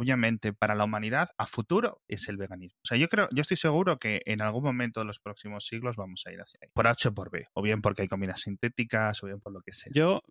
[0.01, 2.79] obviamente, para la humanidad a futuro es el veganismo.
[2.83, 5.95] O sea, yo creo, yo estoy seguro que en algún momento de los próximos siglos
[5.95, 6.69] vamos a ir hacia ahí.
[6.73, 7.45] Por H o por B.
[7.53, 9.91] O bien porque hay comidas sintéticas, o bien por lo que sea.
[9.93, 10.21] Yo,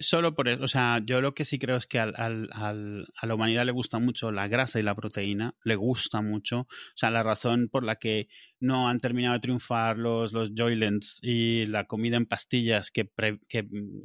[0.00, 3.26] solo por eso, o sea, yo lo que sí creo es que al, al- a
[3.26, 6.60] la humanidad le gusta mucho la grasa y la proteína, le gusta mucho.
[6.60, 6.66] O
[6.96, 11.66] sea, la razón por la que no han terminado de triunfar los, los Joylents y
[11.66, 14.02] la comida en pastillas que, pre- que, mm,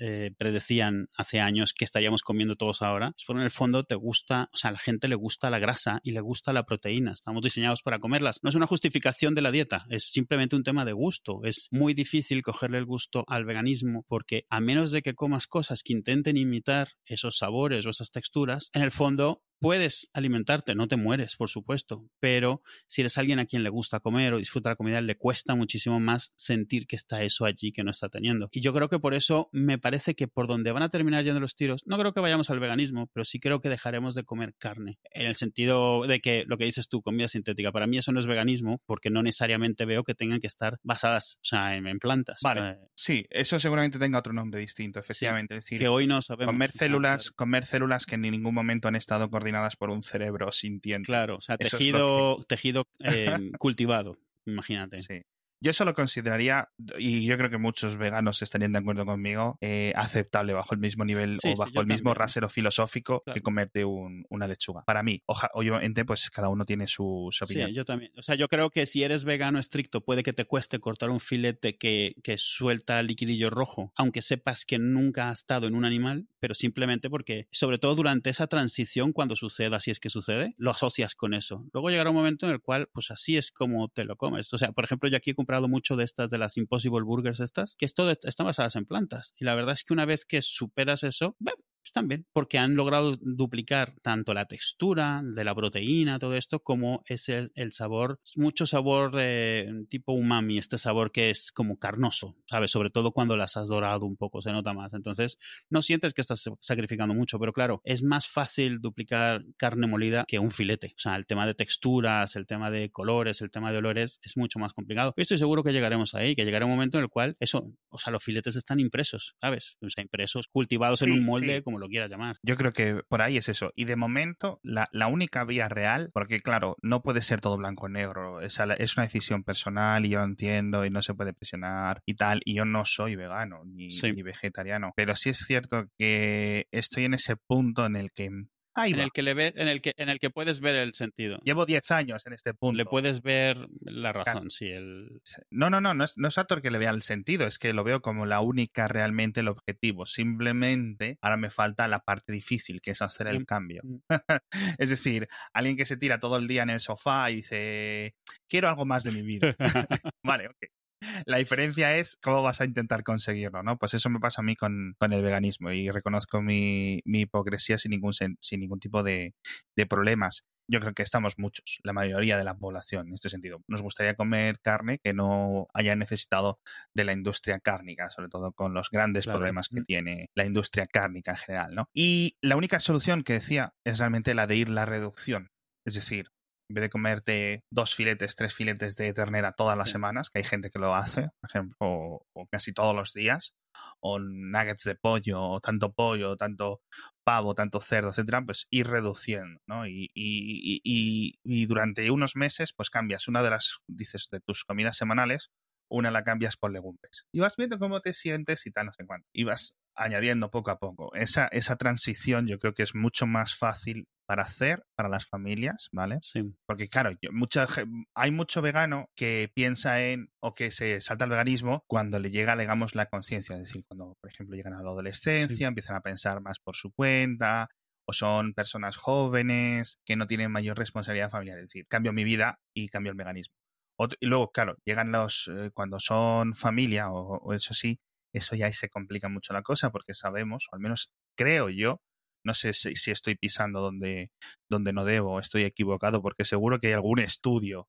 [0.00, 4.48] eh, predecían hace años que estaríamos comiendo todos ahora, es en el fondo te gusta,
[4.58, 7.12] sea, a la gente le gusta la grasa y le gusta la proteína.
[7.12, 8.38] Estamos diseñados para comerlas.
[8.42, 11.40] No es una justificación de la dieta, es simplemente un tema de gusto.
[11.44, 15.82] Es muy difícil cogerle el gusto al veganismo porque a menos de que comas cosas
[15.82, 20.96] que intenten imitar esos sabores o esas texturas, en el fondo puedes alimentarte, no te
[20.96, 24.76] mueres, por supuesto, pero si eres alguien a quien le gusta comer o disfruta la
[24.76, 28.48] comida, le cuesta muchísimo más sentir que está eso allí que no está teniendo.
[28.52, 31.40] Y yo creo que por eso me parece que por donde van a terminar yendo
[31.40, 34.54] los tiros, no creo que vayamos al veganismo, pero sí creo que dejaremos de comer
[34.58, 38.12] carne, en el sentido de que lo que dices tú, comida sintética, para mí eso
[38.12, 41.86] no es veganismo, porque no necesariamente veo que tengan que estar basadas, o sea, en,
[41.86, 42.40] en plantas.
[42.42, 42.70] Vale.
[42.70, 45.56] Eh, Sí, eso seguramente tenga otro nombre distinto, efectivamente.
[45.56, 46.52] Es decir, que hoy no sabemos.
[46.52, 51.06] comer células, comer células que en ningún momento han estado coordinadas por un cerebro sintiente.
[51.06, 54.98] Claro, o sea, Eso tejido, tejido eh, cultivado, imagínate.
[54.98, 55.22] Sí.
[55.60, 56.68] Yo eso lo consideraría,
[56.98, 61.04] y yo creo que muchos veganos estarían de acuerdo conmigo, eh, aceptable bajo el mismo
[61.04, 62.14] nivel Sí, o bajo el mismo también.
[62.14, 63.34] rasero filosófico Claro.
[63.34, 64.82] que comerte un- una lechuga.
[64.84, 67.70] Para mí, oja- obviamente, pues cada uno tiene su, su opinión.
[67.70, 68.12] Sí, yo también.
[68.16, 71.20] O sea, yo creo que si eres vegano estricto, puede que te cueste cortar un
[71.20, 76.28] filete que, que suelta liquidillo rojo, aunque sepas que nunca ha estado en un animal,
[76.40, 80.70] pero simplemente porque, sobre todo durante esa transición, cuando suceda, si es que sucede, lo
[80.70, 81.64] asocias con eso.
[81.72, 84.52] Luego llegará un momento en el cual, pues así es como te lo comes.
[84.52, 87.40] O sea, por ejemplo, yo aquí he comprado mucho de estas, de las Impossible Burgers
[87.40, 89.32] estas, que esto de- están basadas en plantas.
[89.38, 91.52] Y la verdad es que una vez que superas eso, bah,
[91.88, 97.02] están bien, porque han logrado duplicar tanto la textura de la proteína, todo esto, como
[97.06, 102.70] ese el sabor, mucho sabor eh, tipo umami, este sabor que es como carnoso, ¿sabes?
[102.70, 104.94] Sobre todo cuando las has dorado un poco, se nota más.
[104.94, 105.38] Entonces,
[105.70, 110.38] no sientes que estás sacrificando mucho, pero claro, es más fácil duplicar carne molida que
[110.38, 110.94] un filete.
[110.96, 114.36] O sea, el tema de texturas, el tema de colores, el tema de olores es
[114.36, 115.14] mucho más complicado.
[115.16, 117.98] Yo estoy seguro que llegaremos ahí, que llegará un momento en el cual eso, o
[117.98, 119.76] sea, los filetes están impresos, ¿sabes?
[119.80, 121.62] O sea, impresos, cultivados en un molde, sí.
[121.62, 122.36] como lo quieras llamar.
[122.42, 123.72] Yo creo que por ahí es eso.
[123.74, 127.86] Y de momento, la, la única vía real, porque claro, no puede ser todo blanco
[127.86, 128.40] o negro.
[128.40, 132.40] Es, es una decisión personal y yo entiendo y no se puede presionar y tal.
[132.44, 134.12] Y yo no soy vegano ni, Sí.
[134.12, 134.92] ni vegetariano.
[134.96, 138.30] Pero sí es cierto que estoy en ese punto en el que
[138.74, 139.04] Ahí en va.
[139.04, 141.38] el que le ve, en el que en el que puedes ver el sentido.
[141.44, 142.76] Llevo 10 años en este punto.
[142.76, 146.62] Le puedes ver la razón, sí, el No, no, no, no es, no es actor
[146.62, 150.06] que le vea el sentido, es que lo veo como la única realmente el objetivo.
[150.06, 153.82] Simplemente ahora me falta la parte difícil, que es hacer el cambio.
[154.78, 158.14] Es decir, alguien que se tira todo el día en el sofá y dice,
[158.48, 159.56] quiero algo más de mi vida.
[160.22, 160.77] vale, ok.
[161.26, 163.76] La diferencia es cómo vas a intentar conseguirlo, ¿no?
[163.78, 167.78] Pues eso me pasa a mí con, con el veganismo y reconozco mi, mi hipocresía
[167.78, 169.34] sin ningún, sin ningún tipo de,
[169.76, 170.44] de problemas.
[170.70, 173.62] Yo creo que estamos muchos, la mayoría de la población en este sentido.
[173.68, 176.60] Nos gustaría comer carne que no haya necesitado
[176.94, 179.38] de la industria cárnica, sobre todo con los grandes Claro.
[179.38, 181.88] problemas que tiene la industria cárnica en general, ¿no?
[181.94, 185.48] Y la única solución que decía es realmente la de ir la reducción.
[185.86, 186.28] Es decir,
[186.68, 190.44] en vez de comerte dos filetes, tres filetes de ternera todas las semanas, que hay
[190.44, 193.54] gente que lo hace, por ejemplo, o, o casi todos los días,
[194.00, 196.80] o nuggets de pollo, o tanto pollo, tanto
[197.24, 199.86] pavo, tanto cerdo, etcétera, pues ir reduciendo, ¿no?
[199.86, 204.40] Y, y- y- y- y durante unos meses, pues cambias una de las, dices, de
[204.40, 205.50] tus comidas semanales,
[205.90, 207.24] una la cambias por legumbres.
[207.32, 209.26] Y vas viendo cómo te sientes y tal, no sé cuánto.
[209.32, 211.14] Y vas añadiendo poco a poco.
[211.14, 215.88] Esa, esa transición yo creo que es mucho más fácil para hacer para las familias,
[215.92, 216.20] ¿vale?
[216.20, 216.54] sí.
[216.66, 217.66] Porque claro, yo- mucha,
[218.14, 222.56] hay mucho vegano que piensa en o que se salta al veganismo cuando le llega,
[222.56, 223.56] digamos, la conciencia.
[223.56, 226.92] Es decir, cuando, por ejemplo, llegan a la adolescencia, empiezan a pensar más por su
[226.92, 227.68] cuenta,
[228.06, 231.58] o son personas jóvenes que no tienen mayor responsabilidad familiar.
[231.58, 233.54] Es decir, cambio mi vida y cambio el veganismo.
[234.00, 237.98] Ot- y luego, claro, llegan los, eh, cuando son familia, o, o eso sí,
[238.32, 242.00] eso ya ahí se complica mucho la cosa porque sabemos, o al menos creo yo,
[242.48, 244.30] no sé si, si estoy pisando donde,
[244.68, 247.84] donde no debo, estoy equivocado, porque seguro que hay algún estudio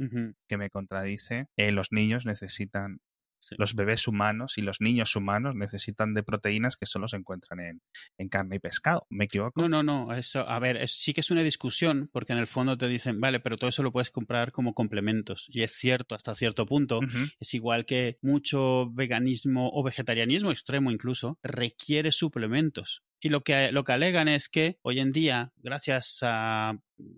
[0.47, 1.47] que me contradice.
[1.57, 2.99] Eh, los niños necesitan,
[3.41, 3.55] Sí.
[3.57, 7.81] los bebés humanos y los niños humanos necesitan de proteínas que solo se encuentran en,
[8.17, 9.07] en carne y pescado.
[9.09, 9.61] ¿Me equivoco?
[9.61, 10.13] No, no, no.
[10.13, 13.39] Eso, a ver, sí que es una discusión porque en el fondo te dicen, vale,
[13.39, 15.45] pero todo eso lo puedes comprar como complementos.
[15.47, 16.99] Y es cierto hasta cierto punto.
[17.39, 23.03] Es igual que mucho veganismo o vegetarianismo extremo incluso requiere suplementos.
[23.21, 26.73] Y lo que, lo que alegan es que hoy en día, gracias a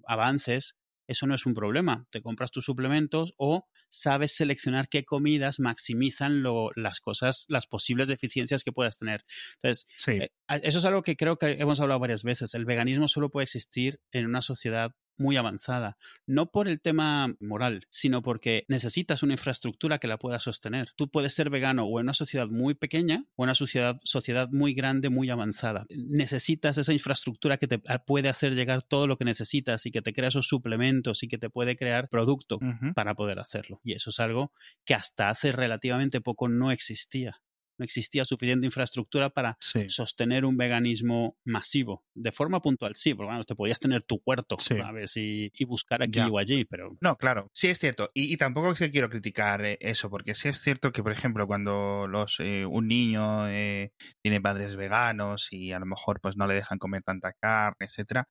[0.08, 0.76] avances,
[1.08, 2.06] eso no es un problema.
[2.10, 8.08] Te compras tus suplementos o sabes seleccionar qué comidas maximizan lo- las cosas, las posibles
[8.08, 9.26] deficiencias que puedas tener.
[9.56, 10.12] Entonces, Sí.
[10.14, 10.30] eh,
[10.64, 12.54] Eso es algo que creo que hemos hablado varias veces.
[12.54, 17.86] El veganismo solo puede existir en una sociedad muy avanzada, no por el tema moral,
[17.90, 20.92] sino porque necesitas una infraestructura que la pueda sostener.
[20.96, 24.50] Tú puedes ser vegano o en una sociedad muy pequeña o en una sociedad, sociedad
[24.52, 25.86] muy grande, muy avanzada.
[25.90, 30.14] Necesitas esa infraestructura que te puede hacer llegar todo lo que necesitas y que te
[30.14, 32.60] crea esos suplementos y que te puede crear producto
[32.96, 33.80] para poder hacerlo.
[33.84, 34.52] Y eso es algo
[34.86, 37.42] que hasta hace relativamente poco no existía.
[37.82, 39.90] No existía suficiente infraestructura para Sí.
[39.90, 42.04] sostener un veganismo masivo.
[42.14, 44.78] De forma puntual, sí, porque bueno, te podías tener tu huerto, Sí.
[44.78, 45.18] ¿sabes?
[45.18, 46.28] Y, y buscar aquí Ya.
[46.28, 48.12] o allí, pero No, claro, sí es cierto.
[48.14, 51.12] Y, y tampoco es que quiero criticar eh, eso, porque sí es cierto que, por
[51.12, 56.38] ejemplo, cuando los eh, un niño eh, tiene padres veganos y a lo mejor pues
[56.38, 58.28] no le dejan comer tanta carne, etcétera,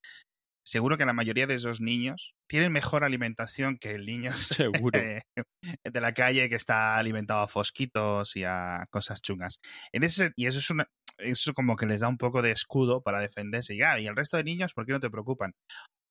[0.62, 5.00] seguro que la mayoría de esos niños tienen mejor alimentación que el niño Seguro.
[5.84, 9.60] de la calle que está alimentado a fosquitos y a cosas chungas.
[9.92, 10.88] En ese, y eso es una,
[11.22, 13.74] eso como que les da un poco de escudo para defenderse.
[13.74, 15.52] Y, ah, y el resto de niños, ¿por qué no te preocupan?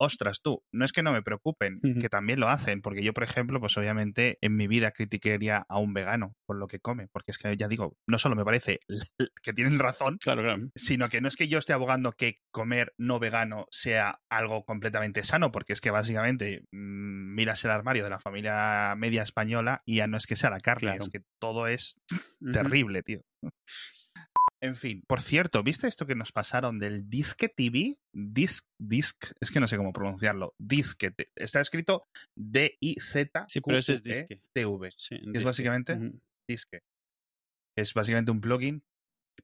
[0.02, 3.24] Ostras, tú, no es que no me preocupen, que también lo hacen, porque yo, por
[3.26, 7.32] ejemplo, pues obviamente en mi vida criticaría a un vegano por lo que come, porque
[7.32, 8.80] es que ya digo, no solo me parece
[9.44, 10.70] que tienen razón, claro, claro.
[10.78, 15.24] sino que no es que yo esté abogando que comer no vegano sea algo completamente
[15.24, 19.98] sano, porque es que básicamente mm, miras el armario de la familia media española y
[19.98, 21.04] ya no es que sea la carne, Claro.
[21.04, 21.98] es que todo es
[22.54, 23.20] terrible, tío.
[24.62, 27.98] En fin, por cierto, ¿viste esto que nos pasaron del Disque TV?
[28.14, 30.54] Disc, disc, es que no sé cómo pronunciarlo.
[30.60, 32.04] Disque, está escrito
[32.38, 33.46] D-I-Z.
[33.48, 34.42] Sí, pero ese es disque.
[34.54, 34.92] T-V.
[34.98, 35.46] Sí, Es disque.
[35.46, 36.12] básicamente-.
[36.50, 36.80] Disque.
[37.78, 38.84] Es básicamente un plugin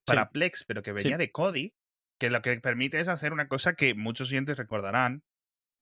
[0.05, 0.29] para Sí.
[0.33, 1.19] Plex, pero que venía Sí.
[1.19, 1.73] de Kodi,
[2.19, 5.23] que lo que permite es hacer una cosa que muchos oyentes recordarán,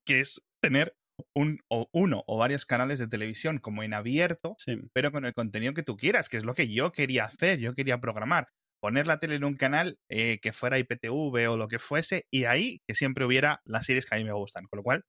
[0.06, 0.96] que es tener
[1.36, 4.78] un, o uno o varios canales de televisión como en abierto, Sí.
[4.94, 7.74] pero con el contenido que tú quieras, que es lo que yo quería hacer, yo
[7.74, 8.50] quería programar.
[8.84, 12.44] Poner la tele en un canal eh, que fuera IPTV o lo que fuese, y
[12.44, 14.66] ahí que siempre hubiera las series que a mí me gustan.
[14.66, 15.06] Con lo cual,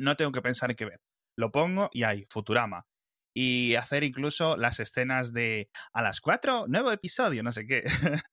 [0.00, 1.00] no tengo que pensar en qué ver.
[1.36, 2.86] Lo pongo y hay Futurama.
[3.36, 7.82] Y hacer incluso las escenas de a las 4, nuevo episodio, no sé qué.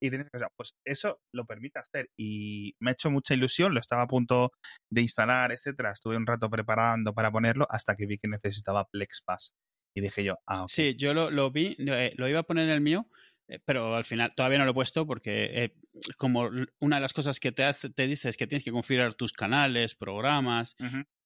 [0.00, 2.08] y tienes que, o pues eso lo permite hacer.
[2.16, 4.52] Y me ha hecho mucha ilusión, lo estaba a punto
[4.88, 5.90] de instalar, etcétera.
[5.90, 9.52] Estuve un rato preparando para ponerlo hasta que vi que necesitaba Plex Pass.
[9.96, 10.68] Y dije yo, ah, ok.
[10.70, 13.08] Sí, yo lo, lo vi, eh, lo iba a poner en el mío.
[13.52, 15.74] Eh, pero al final todavía no lo he puesto porque eh,
[16.16, 19.12] como una de las cosas que te, hace, te dice es que tienes que configurar
[19.12, 20.74] tus canales, programas,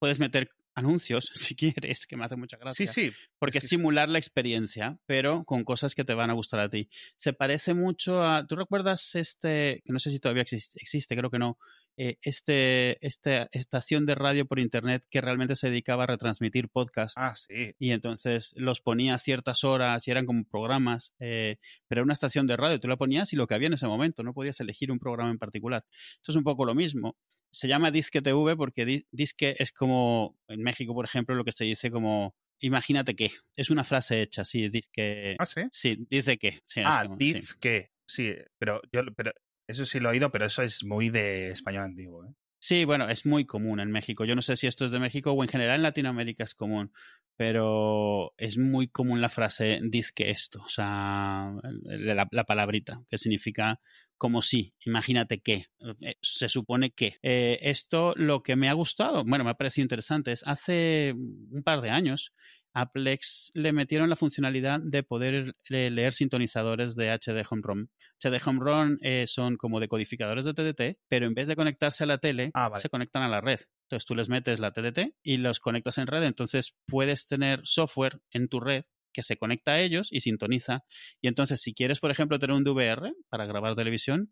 [0.01, 2.87] puedes meter anuncios si quieres, que me hace mucha gracia.
[2.87, 3.17] Sí, sí.
[3.39, 6.89] Porque es simular la experiencia, pero con cosas que te van a gustar a ti.
[7.15, 8.45] Se parece mucho a.
[8.45, 9.83] ¿Tú recuerdas este?
[9.85, 11.59] Que no sé si todavía existe, existe creo que no.
[11.99, 17.15] Eh, este, esta estación de radio por internet que realmente se dedicaba a retransmitir podcasts.
[17.17, 17.75] Ah, sí.
[17.79, 21.57] Y entonces los ponía a ciertas horas y eran como programas, eh,
[21.89, 23.87] pero era una estación de radio, tú la ponías y lo que había en ese
[23.87, 25.85] momento, no podías elegir un programa en particular.
[26.17, 27.17] Esto es un poco lo mismo.
[27.51, 31.65] Se llama Disque TV porque Disque es como, en México, por ejemplo, lo que se
[31.65, 33.31] dice como imagínate que.
[33.55, 35.37] Es una frase hecha, sí, que.
[35.39, 35.63] Ah, sí.
[35.73, 36.61] Sí, dice que.
[36.85, 37.91] ah, disque.
[38.07, 38.33] Sí.
[38.59, 39.33] pero yo pero
[39.67, 42.25] eso sí lo he oído, pero eso es muy de español antiguo.
[42.27, 42.33] ¿eh?
[42.59, 44.25] Sí, bueno, es muy común en México.
[44.25, 46.93] Yo no sé si esto es de México o en general en Latinoamérica es común,
[47.37, 49.81] pero es muy común la frase
[50.15, 53.79] que esto, o sea, la, palabrita, que significa
[54.17, 55.67] como si, imagínate que,
[56.01, 57.19] eh, se supone que.
[57.23, 61.63] Eh, esto lo que me ha gustado, bueno, me ha parecido interesante, es hace un
[61.63, 62.33] par de años
[62.77, 67.87] a Plex le metieron la funcionalidad de poder leer sintonizadores de HD Home.
[68.23, 72.19] HD Home eh, son como decodificadores de TDT, pero en vez de conectarse a la
[72.19, 73.61] tele, ah, se conectan a la red.
[73.85, 76.25] Entonces tú les metes la TDT y los conectas en red.
[76.25, 78.85] Entonces puedes tener software en tu red
[79.15, 80.85] que se conecta a ellos y sintoniza.
[81.23, 84.31] Y entonces, si quieres, por ejemplo, tener un DVR para grabar televisión,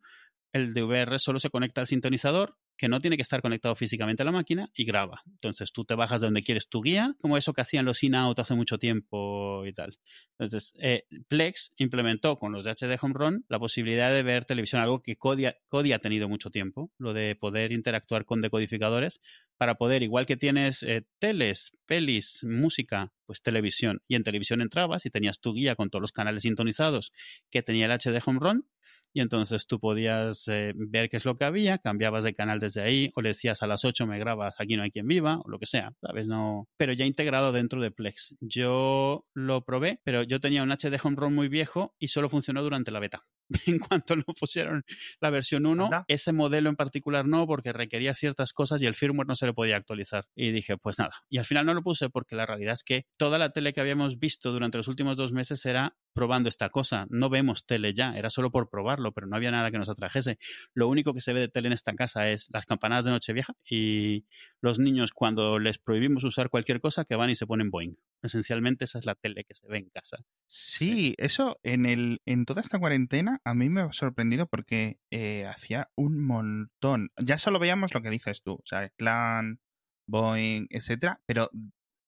[0.52, 4.26] el DVR solo se conecta al sintonizador que no tiene que estar conectado físicamente a
[4.26, 5.22] la máquina y graba.
[5.26, 8.38] Entonces tú te bajas de donde quieres tu guía, como eso que hacían los in-out
[8.38, 9.98] hace mucho tiempo y tal.
[10.38, 14.82] Entonces, eh, Plex implementó con los de HD Home Run la posibilidad de ver televisión,
[14.82, 19.20] algo que Kodi, ha tenido mucho tiempo, lo de poder interactuar con decodificadores
[19.56, 24.02] para poder, igual que tienes eh, teles, pelis, música, pues televisión.
[24.08, 27.12] Y en televisión entrabas y tenías tu guía con todos los canales sintonizados
[27.50, 28.66] que tenía el HD Home Run
[29.14, 32.82] y entonces tú podías eh, ver qué es lo que había, cambiabas de canal desde
[32.82, 35.48] ahí o le decías a las 8 me grabas aquí no hay quien viva o
[35.48, 36.26] lo que sea, ¿sabes?
[36.26, 38.34] No, pero ya integrado dentro de Plex.
[38.40, 42.62] Yo lo probé, pero yo tenía un HD Home ROM muy viejo y solo funcionó
[42.62, 43.24] durante la beta.
[43.66, 44.84] en cuanto lo pusieron
[45.20, 49.26] la versión 1, ese modelo en particular no, porque requería ciertas cosas y el firmware
[49.26, 50.26] no se le podía actualizar.
[50.34, 51.12] Y dije, pues nada.
[51.28, 53.80] Y al final no lo puse porque la realidad es que toda la tele que
[53.80, 57.06] habíamos visto durante los últimos dos meses era probando esta cosa.
[57.10, 60.38] No vemos tele ya, era solo por probarlo, pero no había nada que nos atrajese.
[60.72, 63.54] Lo único que se ve de tele en esta casa es las campanadas de Nochevieja
[63.68, 64.24] y
[64.60, 67.94] los niños cuando les prohibimos usar cualquier cosa que van y se ponen Boeing.
[68.22, 70.24] Esencialmente esa es la tele que se ve en casa.
[70.46, 75.46] Sí, eso en, el, en toda esta cuarentena a mí me ha sorprendido porque eh,
[75.46, 77.10] hacía un montón.
[77.20, 79.60] Ya solo veíamos lo que dices tú, o sea, Clan,
[80.06, 81.50] Boeing, etcétera, pero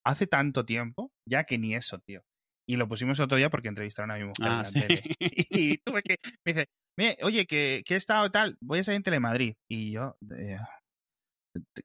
[0.05, 2.23] hace tanto tiempo ya que ni eso, tío.
[2.69, 5.03] Y lo pusimos otro día porque entrevistaron a mi mujer en ah, la tele.
[5.21, 6.17] Y tuve que.
[6.45, 6.69] Me dice,
[7.23, 9.55] oye, que, que he estado tal, voy a salir en Telemadrid.
[9.69, 10.17] Y yo.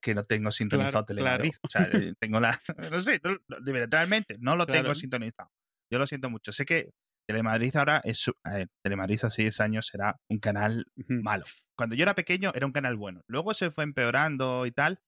[0.02, 1.54] que no tengo sintonizado Telemadrid.
[1.62, 2.60] O sea, eh, tengo la.
[2.92, 3.22] No sé,
[3.90, 5.52] realmente no lo tengo sintonizado.
[5.92, 6.52] Yo lo siento mucho.
[6.52, 6.90] Sé que
[7.28, 8.30] Telemadrid ahora es.
[8.44, 11.46] A ver, Telemadrid hace 10 años era un canal malo.
[11.78, 13.22] Cuando yo era pequeño era un canal bueno.
[13.28, 15.00] Luego se fue empeorando y tal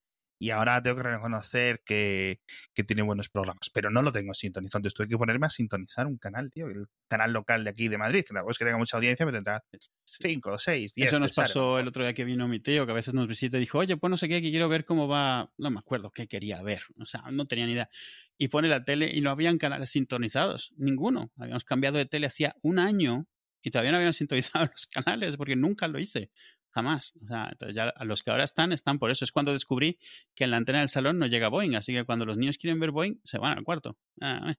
[0.43, 2.41] y ahora tengo que reconocer que,
[2.85, 4.79] tiene buenos programas, pero no lo tengo sintonizado.
[4.79, 7.97] Entonces tuve que ponerme a sintonizar un canal, tío, el canal local de aquí de
[7.97, 8.25] Madrid.
[8.27, 9.63] Tampoco es que tenga mucha audiencia, pero tendrá
[10.03, 11.07] 5, 6, 10.
[11.07, 13.55] Eso nos pasó el otro día que vino mi tío, que a veces nos visita
[13.55, 15.49] y dijo, oye, pues no sé qué, que quiero ver cómo va.
[15.57, 17.89] No me acuerdo qué quería ver, o sea, no tenía ni idea.
[18.37, 21.31] Y pone la tele y no habían canales sintonizados, ninguno.
[21.37, 23.27] Habíamos cambiado de tele hacía un año
[23.61, 26.31] y todavía no habían sintonizado los canales porque nunca lo hice
[26.73, 27.13] jamás.
[27.23, 29.23] O sea, entonces ya los que ahora están, están por eso.
[29.23, 29.99] Es cuando descubrí
[30.35, 32.79] que en la antena del salón no llega Boeing, así que cuando los niños quieren
[32.79, 33.97] ver Boeing, se van al cuarto.
[34.21, 34.55] Ah, eh,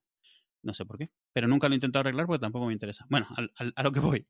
[0.62, 3.04] no sé por qué, pero nunca lo he intentado arreglar porque tampoco me interesa.
[3.10, 3.28] Bueno,
[3.74, 4.26] a lo que voy.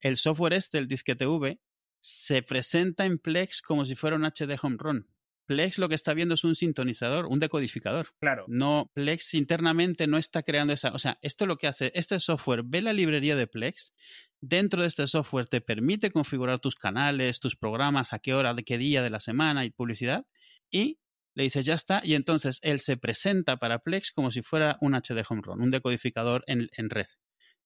[0.00, 1.60] El software este, el disquete V,
[2.00, 5.08] se presenta en Plex como si fuera un HD Home Run.
[5.46, 8.08] Plex lo que está viendo es un sintonizador, un decodificador.
[8.20, 8.44] Claro.
[8.48, 10.92] No, Plex internamente no está creando esa.
[10.92, 13.92] O sea, esto lo que hace, este software ve la librería de Plex.
[14.40, 18.64] Dentro de este software te permite configurar tus canales, tus programas, a qué hora, de
[18.64, 20.26] qué día de la semana y publicidad.
[20.70, 20.98] Y
[21.34, 22.00] le dices ya está.
[22.04, 25.70] Y entonces él se presenta para Plex como si fuera un HD Home Run, un
[25.70, 27.06] decodificador en, en red.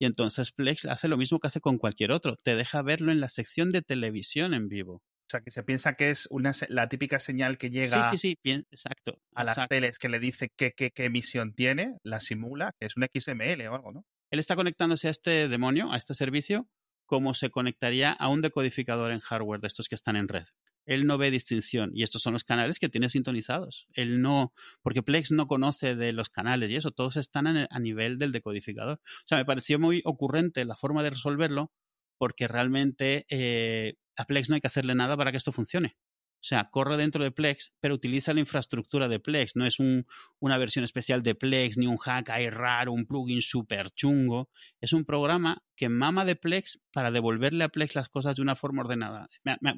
[0.00, 2.36] Y entonces Plex hace lo mismo que hace con cualquier otro.
[2.36, 5.02] Te deja verlo en la sección de televisión en vivo.
[5.28, 8.38] O sea, que se piensa que es una, la típica señal que llega sí, sí,
[8.42, 12.72] sí, exacto, a las teles que le dice qué, qué, qué, emisión tiene, la simula,
[12.80, 14.06] que es un XML o algo, ¿no?
[14.30, 16.66] Él está conectándose a este demonio, a este servicio,
[17.04, 20.44] como se conectaría a un decodificador en hardware de estos que están en red.
[20.86, 23.86] Él no ve distinción y estos son los canales que tiene sintonizados.
[23.92, 28.16] Él no, porque Plex no conoce de los canales y eso, todos están a nivel
[28.16, 28.94] del decodificador.
[28.94, 31.70] O sea, me pareció muy ocurrente la forma de resolverlo
[32.18, 35.96] porque realmente eh, a Plex no hay que hacerle nada para que esto funcione.
[36.40, 39.56] O sea, corre dentro de Plex, pero utiliza la infraestructura de Plex.
[39.56, 40.06] No es un,
[40.38, 44.48] una versión especial de Plex, ni un hack ahí raro, un plugin súper chungo.
[44.80, 48.54] Es un programa que mama de Plex para devolverle a Plex las cosas de una
[48.54, 49.28] forma ordenada.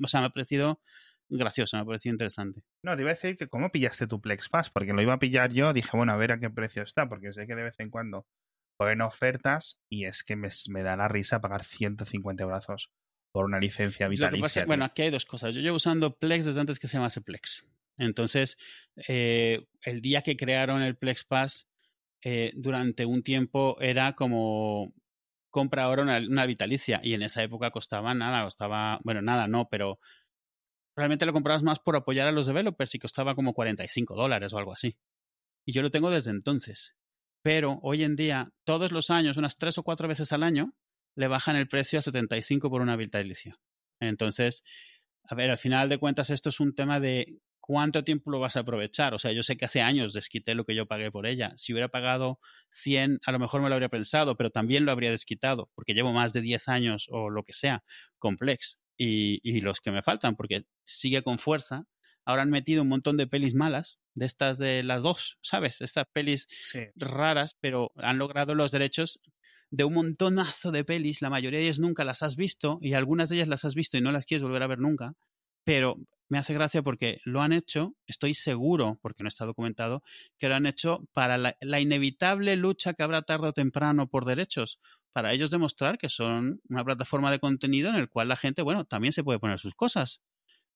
[0.03, 0.83] o sea, me ha parecido
[1.31, 2.63] gracioso, me ha parecido interesante.
[2.83, 5.19] No, te iba a decir que cómo pillaste tu Plex Pass, porque lo iba a
[5.19, 7.81] pillar yo, dije, bueno, a ver a qué precio está, porque sé que de vez
[7.81, 8.27] en cuando
[8.81, 12.91] ponen ofertas y es que me, me da la risa pagar 150 brazos
[13.31, 14.65] por una licencia vitalicia.
[14.65, 15.55] bueno, aquí hay dos cosas.
[15.55, 17.67] Yo llevo usando Plex desde antes que se llamase Plex.
[17.99, 18.57] Entonces,
[19.07, 21.69] eh, el día que crearon el Plex Pass,
[22.25, 24.95] eh, durante un tiempo era como
[25.51, 30.01] compra ahora una, vitalicia y en esa época costaba nada, costaba, bueno, nada, no, pero
[30.97, 34.59] realmente lo comprabas más por apoyar a los developers y costaba como 45 dólares o
[34.59, 34.97] algo así.
[35.67, 36.97] Y yo lo tengo desde entonces.
[37.43, 40.75] Pero hoy en día, todos los años, unas tres o cuatro veces al año,
[41.17, 43.57] le bajan el precio a 75 por una vitalicia.
[44.01, 44.63] Entonces,
[45.25, 48.57] a ver, al final de cuentas esto es un tema de cuánto tiempo lo vas
[48.57, 49.15] a aprovechar.
[49.15, 51.53] O sea, yo sé que hace años desquité lo que yo pagué por ella.
[51.57, 52.41] Si hubiera pagado
[52.73, 56.13] 100, a lo mejor me lo habría pensado, pero también lo habría desquitado, porque llevo
[56.13, 57.85] más de 10 años o lo que sea,
[58.19, 58.81] complex.
[58.97, 61.85] Y, y los que me faltan, porque sigue con fuerza.
[62.31, 65.81] Ahora han metido un montón de pelis malas, de estas de las dos, ¿sabes?
[65.81, 66.47] Estas pelis
[66.95, 69.21] raras, pero han logrado los derechos
[69.73, 73.29] de un montonazo de pelis, la mayoría de ellas nunca las has visto y algunas
[73.29, 75.15] de ellas las has visto y no las quieres volver a ver nunca,
[75.65, 75.97] pero
[76.29, 80.05] me hace gracia porque lo han hecho, estoy seguro, porque no está documentado,
[80.39, 84.25] que lo han hecho para la, la inevitable lucha que habrá tarde o temprano por
[84.25, 84.79] derechos,
[85.13, 88.85] para ellos demostrar que son una plataforma de contenido en el cual la gente, bueno,
[88.85, 90.23] también se puede poner sus cosas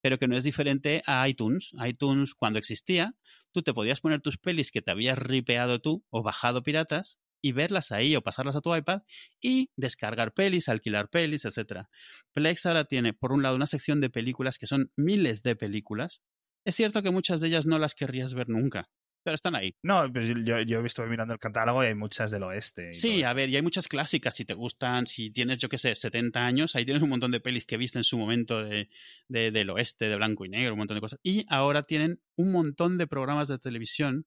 [0.05, 1.73] pero que no es diferente a iTunes.
[1.83, 3.15] iTunes, cuando existía,
[3.53, 7.53] tú te podías poner tus pelis que te habías ripeado tú o bajado piratas y
[7.53, 9.01] verlas ahí o pasarlas a tu iPad
[9.41, 11.87] y descargar pelis, alquilar pelis, etc.
[12.35, 16.23] Plex ahora tiene, por un lado, una sección de películas que son miles de películas.
[16.67, 18.91] Es cierto que muchas de ellas no las querrías ver nunca,
[19.25, 19.75] pero están ahí.
[19.83, 22.93] No, pues yo, he visto mirando el catálogo y hay muchas del oeste.
[22.93, 25.95] Sí, a ver, y hay muchas clásicas, si te gustan, si tienes, yo qué sé,
[25.95, 28.89] 70 años, ahí tienes un montón de pelis que viste en su momento de,
[29.29, 31.19] del oeste, de blanco y negro, un montón de cosas.
[31.23, 34.27] Y ahora tienen un montón de programas de televisión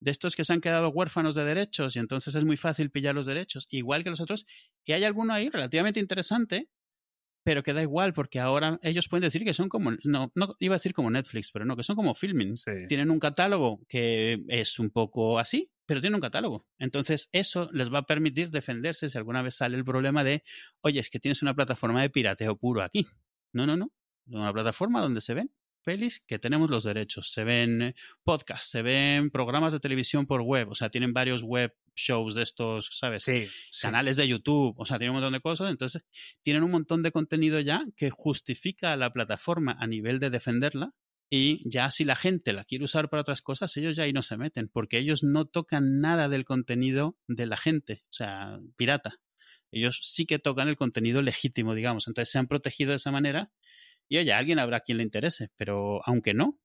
[0.00, 3.14] de estos que se han quedado huérfanos de derechos y entonces es muy fácil pillar
[3.14, 4.46] los derechos, igual que los otros.
[4.84, 6.68] Y hay alguno ahí relativamente interesante,
[7.44, 10.74] pero que da igual porque ahora ellos pueden decir que son como, no, no iba
[10.74, 12.54] a decir como Netflix, pero no, que son como filming.
[12.88, 16.66] Tienen un catálogo que es un poco así, pero tienen un catálogo.
[16.78, 20.44] Entonces eso les va a permitir defenderse si alguna vez sale el problema de,
[20.80, 23.06] oye, es que tienes una plataforma de pirateo puro aquí.
[23.52, 23.92] No, no, no.
[24.26, 25.50] Una plataforma donde se ven
[25.82, 27.32] pelis que tenemos los derechos.
[27.32, 31.42] Se ven eh, podcasts, se ven programas de televisión por web, o sea, tienen varios
[31.42, 33.22] web shows de estos, ¿sabes?
[33.22, 33.48] Sí,
[33.80, 35.70] Canales de YouTube, o sea, tienen un montón de cosas.
[35.70, 36.04] Entonces,
[36.42, 40.94] tienen un montón de contenido ya que justifica a la plataforma a nivel de defenderla.
[41.30, 44.22] Y ya si la gente la quiere usar para otras cosas, ellos ya ahí no
[44.22, 49.18] se meten, porque ellos no tocan nada del contenido de la gente, o sea, pirata.
[49.70, 52.06] Ellos sí que tocan el contenido legítimo, digamos.
[52.06, 53.50] Entonces se han protegido de esa manera
[54.12, 56.60] y oye, a alguien habrá quien le interese, pero aunque no,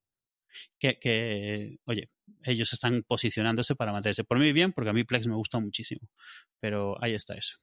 [0.78, 2.10] que, oye,
[2.42, 4.22] ellos están posicionándose para mantenerse.
[4.22, 6.10] Por mí bien, porque a mí Plex me gusta muchísimo,
[6.60, 7.56] pero ahí está eso.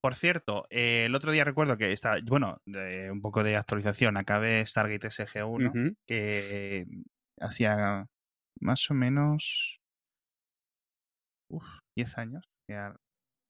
[0.00, 4.64] Por cierto, eh, el otro día recuerdo que está, bueno, un poco de actualización, acabé
[4.64, 6.86] Stargate SG1, que
[7.38, 8.06] hacía
[8.58, 9.80] más o menos
[11.50, 11.64] uf,
[11.94, 12.48] 10 años.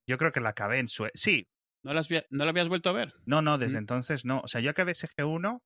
[0.08, 1.06] Yo creo que la acabé en su...
[1.14, 1.46] Sí.
[1.84, 3.14] ¿No la, ¿No la habías vuelto a ver?
[3.24, 4.40] No, no, desde entonces no.
[4.40, 5.60] O sea, yo acabé SG1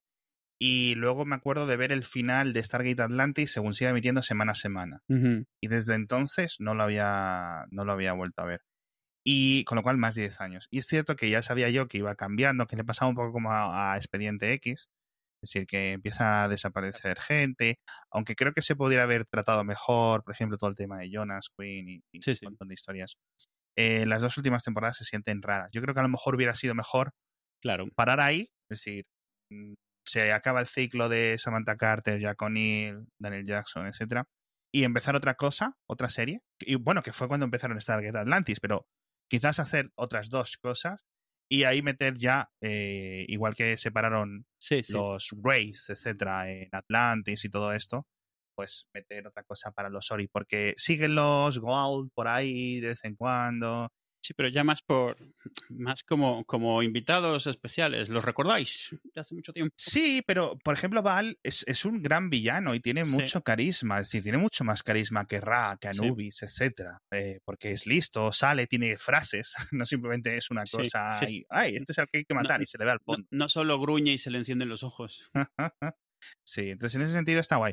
[0.63, 4.53] y luego me acuerdo de ver el final de Stargate Atlantis según sigue emitiendo semana
[4.53, 5.03] a semana.
[5.09, 8.61] Y desde entonces no lo, había, no lo había vuelto a ver.
[9.25, 10.69] Y con lo cual más de 10 años.
[10.71, 13.33] Y es cierto que ya sabía yo que iba cambiando, que le pasaba un poco
[13.33, 14.91] como a, Expediente X.
[15.43, 17.81] Es decir, que empieza a desaparecer gente,
[18.11, 21.49] aunque creo que se podría haber tratado mejor, por ejemplo, todo el tema de Jonas,
[21.57, 23.17] Queen y, un montón de historias.
[23.79, 25.73] Eh, las dos últimas temporadas se sienten raras.
[25.73, 27.13] Yo creo que a lo mejor hubiera sido mejor
[27.63, 27.87] claro.
[27.95, 29.07] parar ahí, es decir,
[29.51, 29.73] mm,
[30.11, 34.25] se acaba el ciclo de Samantha Carter, Jack O'Neill, Daniel Jackson, etcétera,
[34.75, 36.41] y empezar otra cosa, otra serie.
[36.59, 38.87] Y bueno, que fue cuando empezaron Stargate Atlantis, pero
[39.31, 41.05] quizás hacer otras dos cosas
[41.49, 44.47] y ahí meter ya, eh, igual que separaron
[44.93, 48.07] los Rays, etcétera, en Atlantis y todo esto,
[48.57, 53.05] pues meter otra cosa para los Ori, porque siguen los Gold por ahí de vez
[53.05, 53.89] en cuando
[54.23, 55.17] Sí, pero ya más por
[55.71, 58.11] más como, como invitados especiales.
[58.11, 58.89] ¿Los recordáis?
[59.15, 59.75] De hace mucho tiempo.
[59.79, 63.13] Sí, pero por ejemplo, Val es, es un gran villano y tiene Sí.
[63.13, 64.01] mucho carisma.
[64.01, 66.01] Es decir, tiene mucho más carisma que Ra, que Sí.
[66.03, 66.99] Anubis, etcétera.
[67.11, 69.55] Eh, porque es listo, sale, tiene frases.
[69.73, 71.19] No simplemente es una Sí, cosa.
[71.19, 71.47] sí, sí.
[71.49, 73.15] Ay, este es el que hay que No, matar y se le ve al No,
[73.15, 73.29] fondo.
[73.31, 75.31] no solo gruñe y se le encienden los ojos.
[76.45, 77.73] sí, entonces en ese sentido está guay.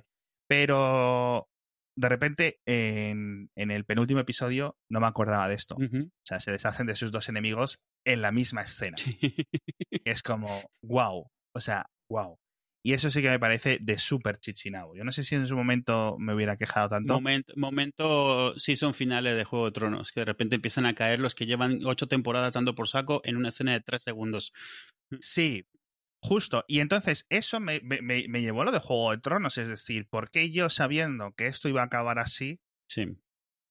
[0.50, 1.50] Pero
[1.98, 5.76] de repente en, en el penúltimo episodio no me acordaba de esto.
[5.76, 8.98] O sea, se deshacen de sus dos enemigos en la misma escena.
[8.98, 9.18] Sí.
[10.06, 10.48] es como,
[10.84, 12.38] wow, o sea, wow.
[12.84, 14.96] Y eso sí que me parece de súper chichinabo.
[14.96, 17.16] Yo no sé si en su momento me hubiera quejado tanto.
[17.16, 21.34] Momento, momento season finales de Juego de Tronos, que de repente empiezan a caer los
[21.34, 24.54] que llevan ocho temporadas dando por saco en una escena de tres segundos.
[25.20, 25.66] Sí,
[26.28, 26.64] justo.
[26.68, 29.58] Y entonces eso me, me- me- llevó a lo de Juego de Tronos.
[29.58, 32.60] Es decir, ¿por qué yo sabiendo que esto iba a acabar así,
[32.90, 33.18] Sí.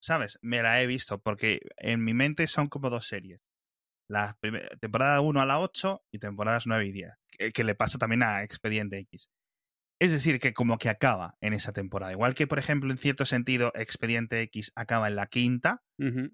[0.01, 0.39] sabes?
[0.43, 1.21] Me la he visto.
[1.21, 3.41] Porque en mi mente son como dos series.
[4.09, 4.39] La
[4.81, 7.13] temporada 1 a la 8 y temporadas 9 y 10.
[7.39, 9.31] Que, que le pasa también a Expediente X.
[9.99, 12.13] Es decir, que como que acaba en esa temporada.
[12.13, 15.83] Igual que, por ejemplo, en cierto sentido, Expediente X acaba en la quinta,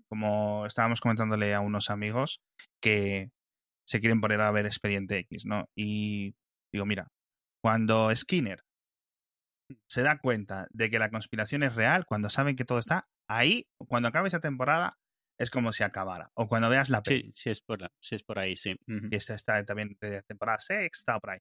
[0.08, 2.42] como estábamos comentándole a unos amigos
[2.82, 3.30] que
[3.86, 5.68] se quieren poner a ver Expediente X, ¿no?
[5.76, 6.34] Y
[6.72, 7.08] digo, mira,
[7.62, 8.62] cuando Skinner
[9.88, 13.66] se da cuenta de que la conspiración es real, cuando saben que todo está ahí,
[13.88, 14.98] cuando acabe esa temporada,
[15.38, 16.30] es como si acabara.
[16.34, 18.76] O cuando veas la peli, Sí, sí es por, sí es por ahí, sí.
[19.10, 21.38] Esta está también de temporada 6, está por ahí.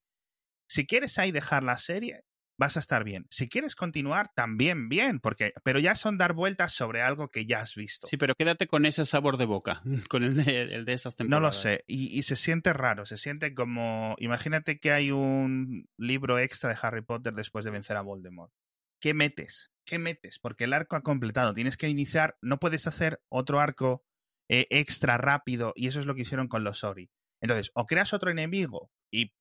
[0.68, 2.24] Si quieres ahí dejar la serie,
[2.62, 3.26] vas a estar bien.
[3.32, 7.62] Si quieres continuar, también bien, porque pero ya son dar vueltas sobre algo que ya
[7.62, 8.06] has visto.
[8.08, 11.18] Sí, pero quédate con ese sabor de boca, con el de, el de esas No
[11.26, 11.56] temporadas.
[11.56, 11.84] lo sé.
[11.88, 13.06] Y, y se siente raro.
[13.08, 14.16] Se siente como.
[14.20, 18.54] Imagínate que hay un libro extra de Harry Potter después de vencer a Voldemort.
[19.02, 19.72] ¿Qué metes?
[19.84, 20.38] ¿Qué metes?
[20.38, 21.56] Porque el arco ha completado.
[21.56, 22.38] Tienes que iniciar.
[22.42, 24.06] No puedes hacer otro arco
[24.50, 25.74] eh, extra rápido.
[25.76, 27.10] Y eso es lo que hicieron con los Ori.
[27.42, 29.34] Entonces, o creas otro enemigo y.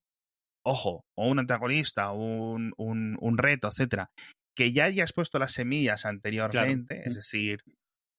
[0.65, 4.11] Ojo, o un antagonista, un, un, un reto, etcétera,
[4.57, 7.15] que ya hayas puesto las semillas anteriormente, es Mm.
[7.15, 7.61] decir,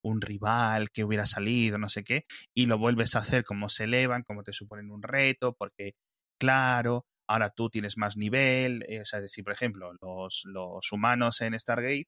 [0.04, 2.26] un rival que hubiera salido, no sé qué,
[2.56, 5.94] y lo vuelves a hacer como se elevan, como te suponen un reto, porque,
[6.40, 10.92] claro, ahora tú tienes más nivel, eh, o sea, es decir, por ejemplo, los, los
[10.92, 12.08] humanos en Stargate,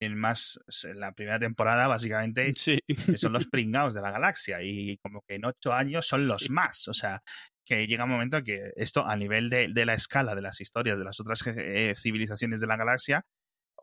[0.00, 2.78] en más, en la primera temporada, básicamente, Sí.
[3.10, 6.50] que son los pringados de la galaxia, y como que en ocho años son los
[6.50, 7.22] más, o sea,
[7.64, 10.98] que llega un momento que esto, a nivel de, de la escala de las historias
[10.98, 13.22] de las otras eh, civilizaciones de la galaxia,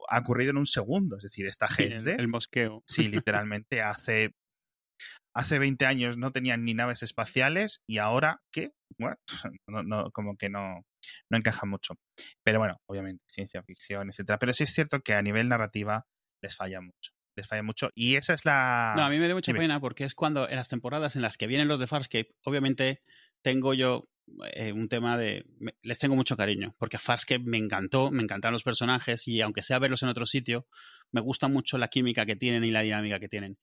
[0.09, 2.15] ha ocurrido en un segundo, es decir, esta Sí, el, gente...
[2.19, 2.83] el mosqueo.
[2.87, 4.31] Sí, literalmente hace
[5.33, 8.71] hace 20 años no tenían ni naves espaciales y ahora ¿qué?
[8.99, 9.15] Bueno,
[9.67, 10.81] no, no, como que no
[11.29, 11.95] no encaja mucho.
[12.43, 16.03] Pero bueno, obviamente ciencia ficción, etcétera, pero sí es cierto que a nivel narrativa
[16.43, 17.11] les falla mucho.
[17.37, 19.63] Les falla mucho y esa es la No, a mí me da mucha dime.
[19.63, 23.01] pena porque es cuando en las temporadas en las que vienen los de Farscape, obviamente
[23.41, 24.07] tengo yo
[24.53, 25.45] eh, un tema de...
[25.59, 29.63] me- les tengo mucho cariño, porque Farscape me encantó, me encantaron los personajes y aunque
[29.63, 30.67] sea verlos en otro sitio,
[31.11, 33.57] me gusta mucho la química que tienen y la dinámica que tienen.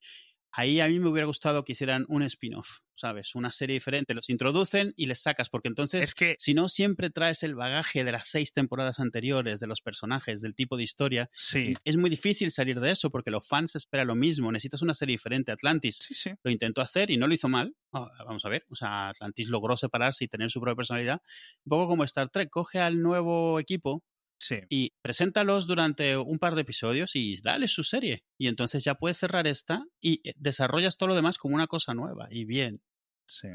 [0.51, 3.35] Ahí a mí me hubiera gustado que hicieran un spin-off, ¿sabes?
[3.35, 7.09] Una serie diferente, los introducen y les sacas, porque entonces es que si no siempre
[7.09, 11.29] traes el bagaje de las seis temporadas anteriores, de los personajes, del tipo de historia,
[11.33, 14.51] sí, es muy difícil salir de eso porque los fans esperan lo mismo.
[14.51, 15.51] Necesitas una serie diferente.
[15.51, 16.31] Atlantis sí, sí.
[16.43, 17.75] lo intentó hacer y no lo hizo mal.
[17.93, 18.65] Ah, vamos a ver.
[18.69, 21.21] O sea, Atlantis logró separarse y tener su propia personalidad.
[21.65, 22.49] Un poco como Star Trek.
[22.49, 24.03] Coge al nuevo equipo
[24.39, 28.23] Sí, y preséntalos durante un par de episodios y dale su serie.
[28.37, 31.93] Y entonces ya puedes cerrar esta y eh, desarrollas todo lo demás como una cosa
[31.93, 32.27] nueva.
[32.29, 32.81] Y bien.
[33.25, 33.49] sí.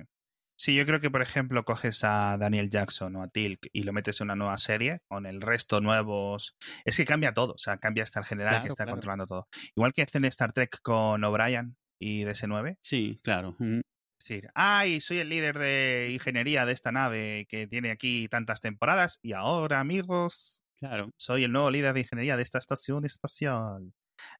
[0.57, 3.93] Sí, yo creo que, por ejemplo, coges a Daniel Jackson o a Tilk y lo
[3.93, 6.57] metes en una nueva serie con el resto nuevos.
[6.85, 8.93] Es que cambia todo, o sea, cambia hasta el general que está claro.
[8.93, 9.49] controlando todo.
[9.75, 12.79] Igual que hacen Star Trek con O'Brien y DS9.
[12.83, 13.57] Sí, claro.
[13.59, 13.81] Mm.
[14.25, 18.61] Es decir, ay, soy el líder de ingeniería de esta nave que tiene aquí tantas
[18.61, 21.11] temporadas y ahora, amigos, Claro.
[21.17, 23.93] soy el nuevo líder de ingeniería de esta estación espacial.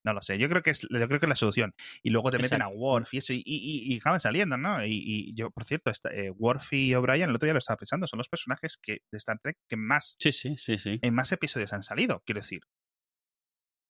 [0.05, 1.75] No lo sé, yo creo que es, yo creo que es la solución.
[2.03, 2.69] Y luego te meten a.
[2.69, 4.85] Worf y eso, y, y, y acaban saliendo, ¿no?
[4.85, 7.79] Y, y yo, por cierto, esta, eh, Worf y O'Brien, el otro día lo estaba
[7.79, 10.99] pensando, son los personajes que, de Star Trek que más, Sí, sí, sí, sí.
[11.03, 12.63] en más episodios han salido, quiero decir.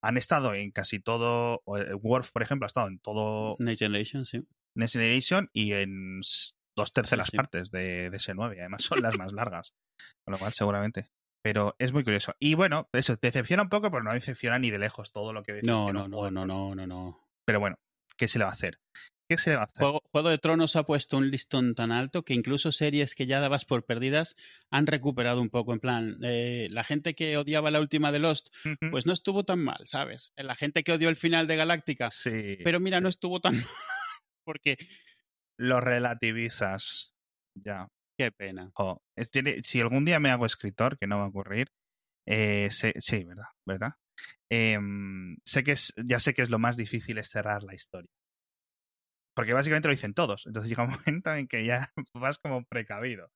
[0.02, 4.26] Han estado en casi todo, eh, Worf, por ejemplo, ha estado en todo Next Generation,
[4.26, 4.42] sí.
[4.76, 6.20] Next Generation y en
[6.76, 7.36] dos terceras sí.
[7.36, 8.56] partes de, de ese 9.
[8.60, 9.72] Además, son las más largas.
[10.24, 11.08] Con lo cual, seguramente.
[11.44, 12.34] Pero es muy curioso.
[12.38, 15.60] Y bueno, eso decepciona un poco, pero no decepciona ni de lejos todo lo que
[15.62, 17.28] No, no, no, no, no, no, no.
[17.44, 17.76] Pero bueno,
[18.16, 18.80] ¿qué se le va a hacer?
[19.28, 19.82] ¿Qué se le va a hacer?
[19.82, 23.40] Juego, Juego de Tronos ha puesto un listón tan alto que incluso series que ya
[23.40, 24.36] dabas por perdidas
[24.70, 25.74] han recuperado un poco.
[25.74, 28.48] En plan, eh, la gente que odiaba la última de Lost,
[28.90, 30.32] pues no estuvo tan mal, ¿sabes?
[30.36, 32.56] La gente que odió el final de Galáctica, sí.
[32.64, 33.02] pero mira, sí.
[33.02, 33.66] no estuvo tan mal.
[34.44, 34.78] Porque
[35.58, 37.14] lo relativizas.
[37.54, 37.88] Ya.
[38.18, 38.70] Qué pena.
[39.16, 39.30] Es-
[39.64, 41.68] si algún día me hago escritor, que no va a ocurrir,
[42.26, 43.94] eh, sé- sí, verdad, verdad.
[44.50, 48.08] Em, sé que es, ya sé que es lo más difícil es cerrar la historia.
[49.36, 50.46] Porque básicamente lo dicen todos.
[50.46, 53.28] Entonces llega un momento en que ya vas como precavido.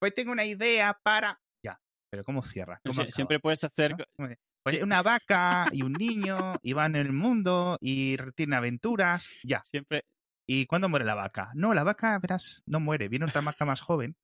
[0.00, 1.38] Pues tengo una idea para.
[1.64, 1.78] Ya.
[2.10, 2.80] Pero ¿cómo cierra?
[3.08, 3.94] Siempre puedes hacer.
[4.16, 4.38] Pues
[4.76, 4.82] Sí.
[4.82, 9.30] una vaca y un niño y van en el mundo y tienen aventuras.
[9.44, 9.62] Ya.
[9.62, 10.04] Siempre,
[10.46, 11.50] ¿Y cuándo muere la vaca?
[11.54, 13.08] No, la vaca, verás, no muere.
[13.08, 14.14] Viene otra vaca más joven.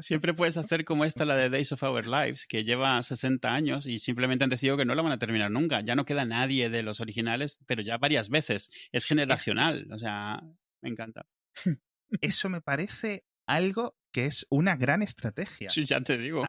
[0.00, 3.86] Siempre puedes hacer como esta, la de Days of Our Lives, que lleva 60 años
[3.86, 5.80] y simplemente han decidido que no la van a terminar nunca.
[5.80, 8.70] Ya no queda nadie de los originales, pero ya varias veces.
[8.92, 9.88] Es generacional.
[9.92, 10.42] O sea,
[10.82, 11.26] me encanta.
[12.20, 15.70] Eso me parece algo que es una gran estrategia.
[15.70, 16.44] Sí, ya te digo.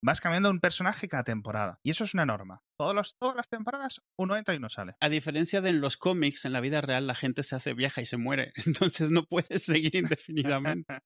[0.00, 1.80] Vas cambiando un personaje cada temporada.
[1.82, 2.62] Y eso es una norma.
[2.78, 4.94] Todos los, todas las temporadas, uno entra y uno sale.
[5.00, 8.00] A diferencia de en los cómics, en la vida real la gente se hace vieja
[8.00, 8.52] y se muere.
[8.66, 11.00] Entonces no puedes seguir indefinidamente.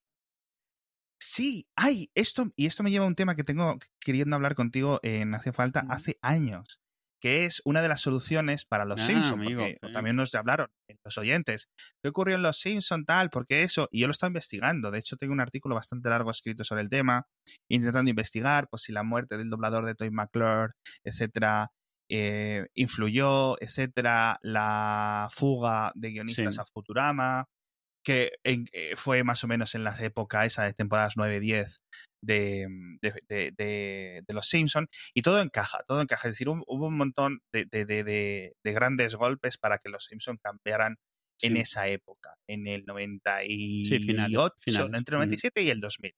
[1.24, 4.98] Sí, ay, esto, y esto me lleva a un tema que tengo queriendo hablar contigo
[5.04, 6.80] en Hace Falta hace años,
[7.20, 10.66] que es una de las soluciones para los Ah, Simpsons, amigo, porque también nos hablaron
[11.04, 11.68] los oyentes.
[12.02, 13.30] ¿Qué ocurrió en los Simpsons tal?
[13.30, 16.32] Porque eso, y yo lo he estado investigando, de hecho tengo un artículo bastante largo
[16.32, 17.24] escrito sobre el tema,
[17.70, 20.72] intentando investigar, pues si la muerte del doblador de Toy McClure,
[21.04, 21.70] etcétera,
[22.10, 26.60] eh, influyó, etcétera, la fuga de guionistas Sí.
[26.60, 27.46] a Futurama,
[28.04, 31.80] que en- eh, fue más o menos en la época esa de temporadas 9-10
[32.24, 32.66] de,
[33.00, 36.28] de, de- Los Simpson y todo encaja, todo encaja.
[36.28, 39.88] Es decir, hubo, hubo un montón de, de- de- de- de grandes golpes para que
[39.88, 40.96] Los Simpson cambiaran
[41.42, 44.98] en esa época, en el 98, Sí, finales, finales.
[44.98, 46.12] entre el 97 y el 2000.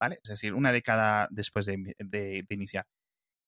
[0.00, 0.18] ¿Vale?
[0.22, 2.84] Es decir, una década después de, de- de iniciar.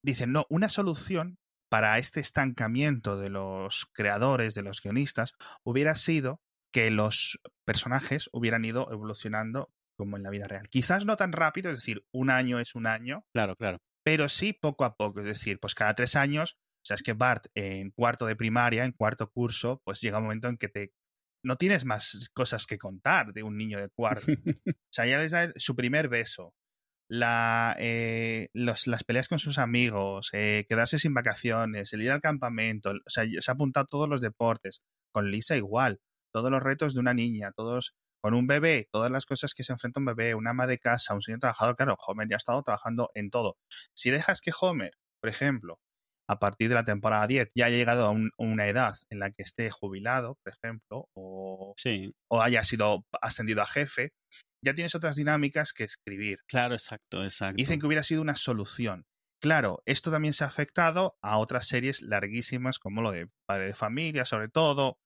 [0.04, 1.36] Dicen, no, una solución
[1.70, 5.32] para este estancamiento de los creadores, de los guionistas,
[5.64, 6.40] hubiera sido
[6.72, 10.66] que los personajes hubieran ido evolucionando como en la vida real.
[10.68, 13.78] Quizás no tan rápido, es decir, un año es un año, Claro, claro.
[14.04, 15.20] pero sí poco a poco.
[15.20, 18.84] Es decir, pues cada tres años, o sea, es que Bart en cuarto de primaria,
[18.84, 20.92] en cuarto curso, pues llega un momento en que te
[21.42, 24.26] no tienes más cosas que contar de un niño de cuarto.
[24.76, 26.52] O sea, ya les da su primer beso,
[27.08, 32.20] la, eh, los- las peleas con sus amigos, eh, quedarse sin vacaciones, el ir al
[32.20, 35.98] campamento, o sea, se ha apuntado a todos los deportes, con Lisa igual,
[36.32, 39.72] todos los retos de una niña, todos con un bebé, todas las cosas que se
[39.72, 42.62] enfrenta un bebé, una ama de casa, un señor trabajador, claro, Homer ya ha estado
[42.62, 43.56] trabajando en todo.
[43.94, 45.80] Si dejas que Homer, por ejemplo,
[46.28, 49.30] a partir de la temporada 10 ya haya llegado a un- una edad en la
[49.32, 54.12] que esté jubilado, por ejemplo, o, Sí, o haya sido ascendido a jefe,
[54.64, 56.38] ya tienes otras dinámicas que escribir.
[56.46, 57.56] claro, exacto, exacto.
[57.56, 59.06] Dicen que hubiera sido una solución.
[59.42, 63.74] Claro, esto también se ha afectado a otras series larguísimas como lo de Padre de
[63.74, 64.98] Familia, sobre todo.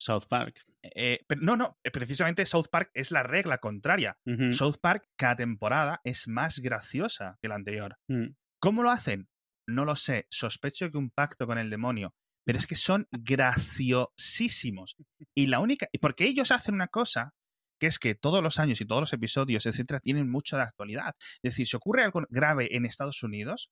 [0.00, 0.64] South Park.
[0.82, 4.18] Eh, pero no, no, eh, precisamente South Park es la regla contraria.
[4.52, 7.96] South Park cada temporada es más graciosa que la anterior.
[8.08, 8.34] mm.
[8.62, 9.28] ¿Cómo lo hacen?
[9.66, 10.26] No lo sé.
[10.30, 12.14] Sospecho que un pacto con el demonio.
[12.44, 14.96] Pero es que son graciosísimos.
[15.34, 15.88] Y la única.
[16.00, 17.32] Porque ellos hacen una cosa
[17.80, 21.14] que es que todos los años y todos los episodios, etcétera, tienen mucho de actualidad.
[21.42, 23.70] Es decir, si ocurre algo grave en Estados Unidos,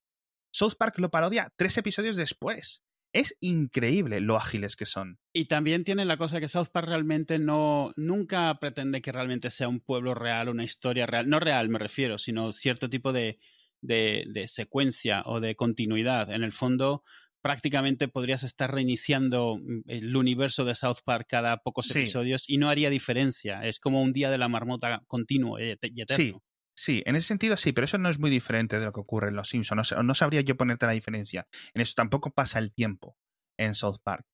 [0.51, 2.83] South Park lo parodia tres episodios después.
[3.13, 5.19] Es increíble lo ágiles que son.
[5.33, 9.69] Y también tiene la cosa que South Park realmente no nunca pretende que realmente sea
[9.69, 11.29] un pueblo real, una historia real.
[11.29, 13.39] No real me refiero, sino cierto tipo de,
[13.81, 16.31] de, de secuencia o de continuidad.
[16.31, 17.03] En el fondo,
[17.41, 22.01] prácticamente podrías estar reiniciando mm, el universo de South Park cada pocos Sí.
[22.01, 23.65] episodios y no haría diferencia.
[23.65, 26.25] Es como un día de la marmota continuo y et- y eterno.
[26.25, 26.35] Sí,
[26.79, 29.29] sí, en ese sentido sí, pero eso no es muy diferente de lo que ocurre
[29.29, 29.77] en Los Simpsons.
[29.77, 31.47] No, sa- no sabría yo ponerte la diferencia.
[31.75, 33.17] En eso tampoco pasa el tiempo
[33.59, 34.25] en South Park.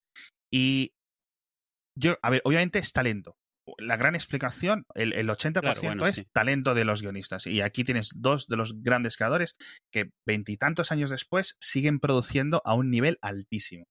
[0.52, 0.92] Y
[1.98, 3.36] yo, a ver, obviamente es talento.
[3.78, 6.24] La gran explicación, el, el 80% Claro, bueno, es sí.
[6.34, 7.46] talento de los guionistas.
[7.46, 9.54] Y aquí tienes dos de los grandes creadores
[9.92, 13.84] que veintitantos años después siguen produciendo a un nivel altísimo.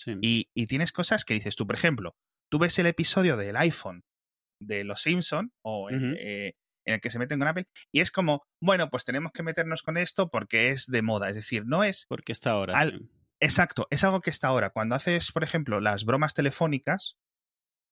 [0.00, 0.14] Sí.
[0.22, 2.14] Y, y tienes cosas que dices tú, por ejemplo,
[2.48, 4.02] tú ves el episodio del iPhone
[4.62, 6.52] de Los Simpson o eh,
[6.88, 9.82] en el que se meten con Apple y es como, bueno, pues tenemos que meternos
[9.82, 11.28] con esto porque es de moda.
[11.28, 12.78] Es decir, no es Porque está ahora.
[12.78, 13.10] Al-
[13.40, 14.70] exacto, es algo que está ahora.
[14.70, 17.16] Cuando haces, por ejemplo, las bromas telefónicas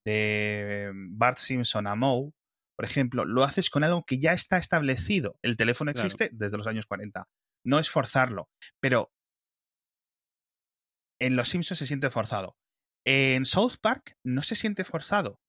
[0.04, 2.32] de Bart Simpson a Moe,
[2.76, 5.38] por ejemplo, lo haces con algo que ya está establecido.
[5.42, 6.06] El teléfono Claro.
[6.06, 7.26] existe desde los años 40.
[7.64, 8.48] No es forzarlo,
[8.80, 9.10] pero
[11.20, 12.56] en Los Simpsons se siente forzado.
[13.06, 15.40] En South Park no se siente forzado.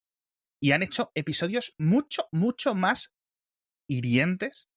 [0.62, 3.14] Y han hecho episodios mucho, mucho más
[3.88, 4.70] hirientes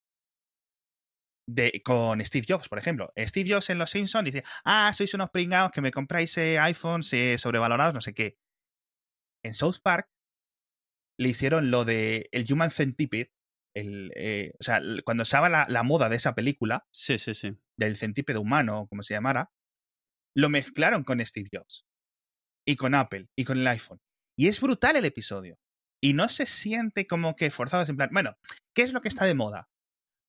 [1.49, 3.13] de, con Steve Jobs, por ejemplo.
[3.17, 7.13] Steve Jobs en Los Simpsons dice, ah, sois unos pringados que me compráis eh, iPhones
[7.13, 8.37] eh, sobrevalorados, no sé qué.
[9.43, 10.09] En South Park
[11.19, 13.33] le hicieron lo de el Human Centipede.
[13.75, 17.57] El, eh, o sea, cuando estaba la, la, moda de esa película, sí, sí, sí.
[17.79, 19.53] del centípede humano, como se llamara,
[20.35, 21.85] lo mezclaron con Steve Jobs
[22.67, 24.01] y con Apple y con el iPhone.
[24.37, 25.59] Y es brutal el episodio.
[26.03, 28.37] Y no se siente como que forzado, en plan, bueno,
[28.75, 29.68] ¿qué es lo que está de moda?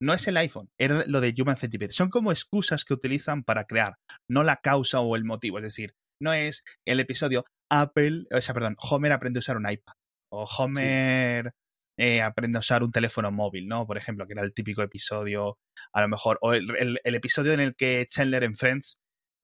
[0.01, 1.91] No es el iPhone, era lo de Human Centipede.
[1.91, 5.59] Son como excusas que utilizan para crear, no la causa o el motivo.
[5.59, 9.69] Es decir, no es el episodio Apple, o sea, perdón, Homer aprende a usar un
[9.69, 9.93] iPad.
[10.31, 11.53] O Homer
[11.97, 13.85] eh, aprende a usar un teléfono móvil, ¿no?
[13.85, 15.59] Por ejemplo, que era el típico episodio,
[15.93, 18.97] a lo mejor, o el, episodio en el que Chandler en Friends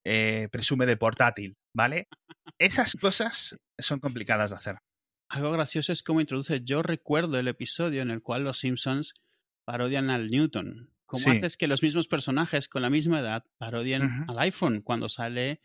[0.05, 2.07] eh, presume de portátil, ¿vale?
[2.59, 4.77] Esas cosas son complicadas de hacer.
[5.29, 6.61] Algo gracioso es cómo introduce.
[6.63, 9.13] Yo recuerdo el episodio en el cual los Simpsons
[9.65, 10.91] parodian al Newton.
[11.05, 15.61] ¿Cómo haces que los mismos personajes con la misma edad parodien al iPhone cuando sale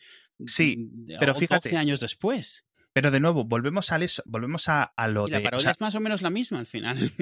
[0.47, 0.89] sí,
[1.19, 2.65] pero fíjate, 12 años después?
[2.93, 5.45] Pero de nuevo, volvemos a, eso, volvemos a, lo y la de.
[5.45, 7.13] parodia es más o menos la misma al final.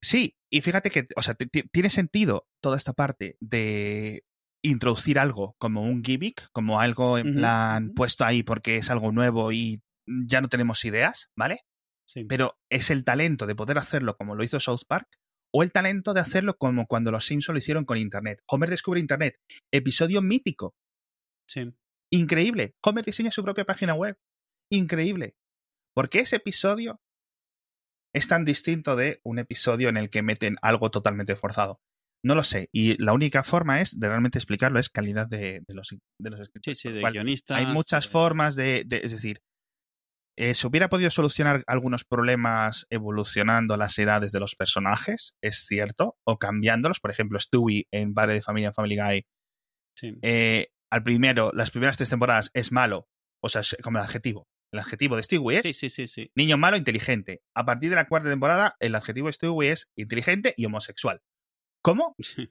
[0.00, 4.22] Sí, y fíjate que, o sea, tiene sentido toda esta parte de
[4.60, 9.50] introducir algo como un gimmick, como algo en plan puesto ahí porque es algo nuevo
[9.52, 11.60] y ya no tenemos ideas, ¿vale?
[12.06, 12.24] Sí.
[12.24, 15.08] Pero es el talento de poder hacerlo como lo hizo South Park
[15.52, 18.40] o el talento de hacerlo como cuando los Simpsons lo hicieron con Internet.
[18.48, 19.36] Homer descubre Internet.
[19.72, 20.74] Episodio mítico.
[21.48, 21.72] Sí.
[22.12, 22.74] Increíble.
[22.82, 24.18] Homer diseña su propia página web.
[24.70, 25.36] Increíble.
[25.94, 27.00] Porque ese episodio
[28.12, 31.80] es tan distinto de un episodio en el que meten algo totalmente forzado.
[32.24, 32.68] No lo sé.
[32.72, 36.78] Y la única forma es de realmente explicarlo es calidad de, los, de los escritores.
[36.78, 37.58] Sí, sí, de guionistas.
[37.58, 39.40] Hay muchas formas de, Es decir,
[40.36, 45.36] eh, ¿Se hubiera podido solucionar algunos problemas evolucionando las edades de los personajes?
[45.40, 46.16] Es cierto.
[46.24, 47.00] O cambiándolos.
[47.00, 49.26] Por ejemplo, Stewie en Padre de Familia Family Guy.
[50.22, 53.08] Eh, al primero, las primeras tres temporadas es malo.
[53.40, 54.48] O sea, como el adjetivo.
[54.72, 57.42] El adjetivo de Stewie es sí, sí, sí, niño malo, inteligente.
[57.54, 61.20] A partir de la cuarta temporada, el adjetivo de Stewie es inteligente y homosexual.
[61.80, 62.16] ¿Cómo?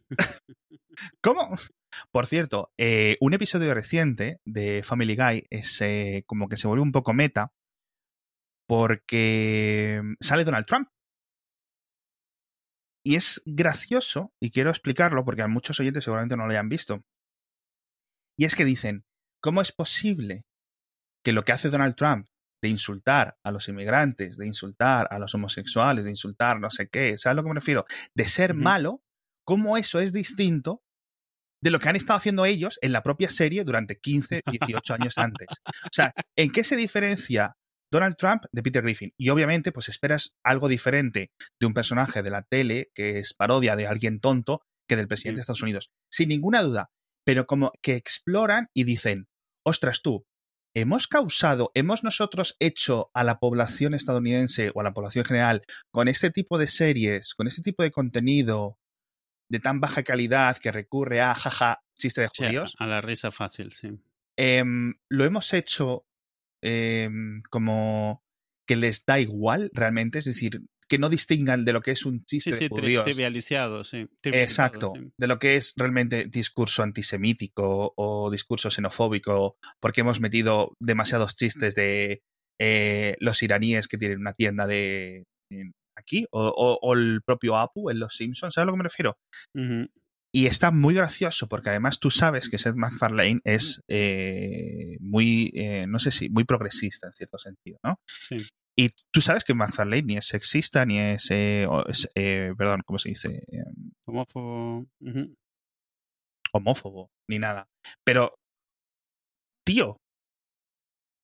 [1.21, 1.49] ¿Cómo?
[2.11, 5.83] Por cierto, eh, un episodio reciente de Family Guy es
[6.25, 7.51] como que se volvió un poco meta
[8.67, 10.89] porque sale Donald Trump.
[13.05, 17.03] Y es gracioso, y quiero explicarlo porque a muchos oyentes seguramente no lo hayan visto.
[18.37, 19.05] Y es que dicen,
[19.41, 20.45] ¿cómo es posible
[21.23, 22.27] que lo que hace Donald Trump
[22.63, 27.17] de insultar a los inmigrantes, de insultar a los homosexuales, de insultar no sé qué,
[27.17, 27.85] ¿sabes a lo que me refiero?
[28.15, 29.03] De ser malo,
[29.45, 30.81] ¿cómo eso es distinto
[31.61, 35.17] de lo que han estado haciendo ellos en la propia serie durante 15, 18 años
[35.17, 35.47] antes?
[35.83, 37.57] O sea, ¿en qué se diferencia
[37.93, 39.13] Donald Trump de Peter Griffin.
[39.17, 43.75] Y obviamente, pues esperas algo diferente de un personaje de la tele que es parodia
[43.75, 45.91] de alguien tonto que del presidente de Estados Unidos.
[46.11, 46.91] Sin ninguna duda.
[47.23, 49.27] Pero como que exploran y dicen,
[49.63, 50.25] ostras tú,
[50.73, 56.07] hemos causado, hemos nosotros hecho a la población estadounidense o a la población general con
[56.07, 58.79] este tipo de series, con este tipo de contenido
[59.49, 62.75] de tan baja calidad que recurre a jaja, chiste de judíos.
[62.79, 63.89] a la risa fácil, sí.
[64.35, 66.07] Em, lo hemos hecho
[66.65, 68.23] Em, como
[68.65, 72.23] que les da igual realmente, es decir, que no distingan de lo que es un
[72.23, 73.03] chiste sí, de judíos.
[73.03, 74.07] trivializado, sí.
[74.23, 81.35] Exacto, de lo que es realmente discurso antisemítico o discurso xenofóbico, porque hemos metido demasiados
[81.35, 82.23] chistes de
[82.59, 85.25] eh, los iraníes que tienen una tienda de
[85.97, 89.17] aquí, o, el propio Apu en Los Simpsons, ¿sabes a lo que me refiero?
[90.35, 95.85] Y está muy gracioso porque además tú sabes que Seth MacFarlane es eh, muy, eh,
[95.87, 97.99] no sé si, muy progresista en cierto sentido, ¿no?
[98.07, 98.37] Sí.
[98.75, 101.67] Y tú sabes que MacFarlane ni es sexista, ni es, eh,
[102.57, 103.43] perdón, ¿cómo se dice?
[104.05, 104.87] Homófobo.
[106.51, 107.67] Homófobo, ni nada.
[108.03, 108.33] Pero,
[109.63, 109.97] tío,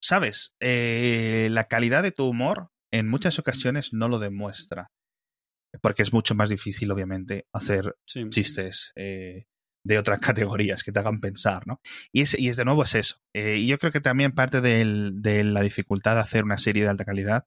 [0.04, 0.54] ¿sabes?
[0.60, 4.92] la calidad de tu humor en muchas ocasiones no lo demuestra
[5.82, 9.46] porque es mucho más difícil, obviamente, hacer chistes eh,
[9.84, 11.82] de otras categorías que te hagan pensar, ¿no?
[12.12, 13.22] Y es, y es de nuevo es eso.
[13.34, 16.90] Eh, y yo creo que también parte de la dificultad de hacer una serie de
[16.90, 17.46] alta calidad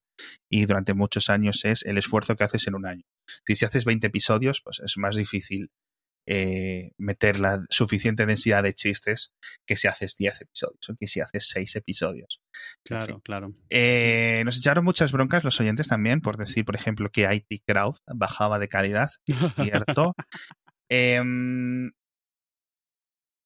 [0.49, 3.05] y durante muchos años es el esfuerzo que haces en un año.
[3.47, 5.71] Si, si haces 20 episodios, pues es más difícil
[6.27, 9.33] eh, meter la suficiente densidad de chistes
[9.67, 12.41] que si haces 10 episodios o que si haces 6 episodios.
[12.85, 13.53] Claro, claro.
[13.71, 17.97] Eh, nos echaron muchas broncas los oyentes también por decir, por ejemplo, que IT Crowd
[18.07, 19.11] bajaba de calidad.
[19.27, 20.15] Es cierto.
[20.95, 21.91] Em,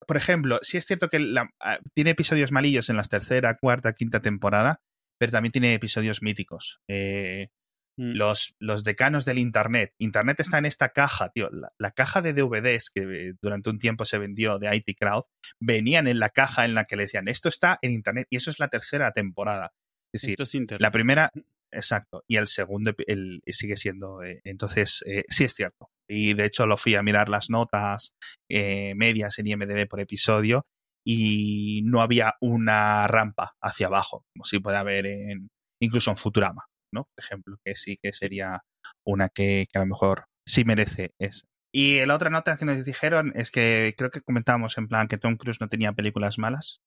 [0.05, 4.21] por ejemplo, sí es cierto que ah, tiene episodios malillos en la tercera, cuarta, quinta
[4.21, 4.81] temporada,
[5.17, 6.81] pero también tiene episodios míticos.
[6.89, 7.49] Eh,
[7.97, 8.13] Mm.
[8.13, 9.93] Los, los, decanos del Internet.
[9.97, 11.49] Internet está en esta caja, tío.
[11.79, 15.23] La, caja de DVDs que durante un tiempo se vendió de IT Crowd,
[15.59, 18.51] venían en la caja en la que le decían, esto está en Internet y eso
[18.51, 19.73] es la tercera temporada.
[20.13, 20.37] Es decir,
[20.79, 21.31] la primera,
[21.71, 22.23] Exacto.
[22.27, 24.23] Y el segundo el, sigue siendo.
[24.23, 25.89] Eh, entonces, eh, sí es cierto.
[26.07, 28.13] Y de hecho lo fui a mirar las notas
[28.49, 30.65] eh, medias en IMDB por episodio
[31.05, 35.49] y no había una rampa hacia abajo, como si puede haber en,
[35.81, 37.05] incluso en Futurama, ¿no?
[37.15, 38.61] Por ejemplo, que sí que sería
[39.05, 41.45] una que, que a lo mejor sí merece ese.
[41.73, 45.17] Y la otra nota que nos dijeron es que creo que comentábamos en plan que
[45.17, 46.79] Tom Cruise no tenía películas malas.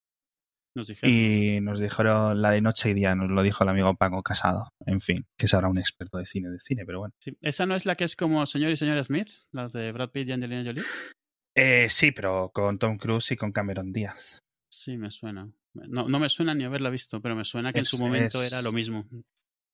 [0.74, 1.14] Nos dijeron.
[1.14, 4.68] Y nos dijeron la de Noche y Día, nos lo dijo el amigo Paco Casado.
[4.86, 7.12] En fin, que es ahora un experto de cine, de cine, pero bueno.
[7.20, 7.36] Sí.
[7.40, 9.28] ¿Esa no es la que es como Señor y Señora Smith?
[9.52, 10.84] ¿Las de Brad Pitt y Angelina Jolie?
[11.56, 14.38] Eh, sí, pero con Tom Cruise y con Cameron Díaz.
[14.72, 15.50] Sí, me suena.
[15.74, 18.40] No, no me suena ni haberla visto, pero me suena que Es- en su momento
[18.42, 19.06] es- era lo mismo.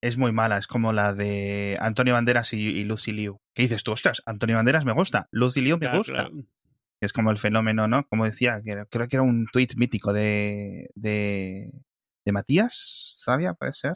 [0.03, 3.39] Es muy mala, es como la de Antonio Banderas y, y Lucy Liu.
[3.55, 3.93] ¿Qué dices tú?
[3.93, 6.13] Ostras, Antonio Banderas me gusta, Lucy Liu me Claro, gusta.
[6.13, 6.35] claro.
[7.01, 8.07] Es como el fenómeno, ¿no?
[8.09, 8.57] Como decía,
[8.91, 11.71] creo que era un tuit mítico de, de,
[12.25, 13.53] de Matías, ¿sabía?
[13.55, 13.95] Puede ser.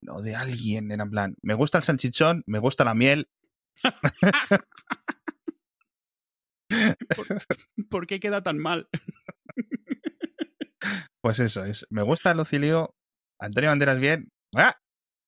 [0.00, 3.28] No, de alguien, era en plan, me gusta el salchichón, me gusta la miel.
[7.90, 8.88] ¿Por qué queda tan mal?
[11.20, 12.88] Pues eso es, me gusta Lucy Liu,
[13.38, 14.78] Antonio Banderas bien, ¡ah!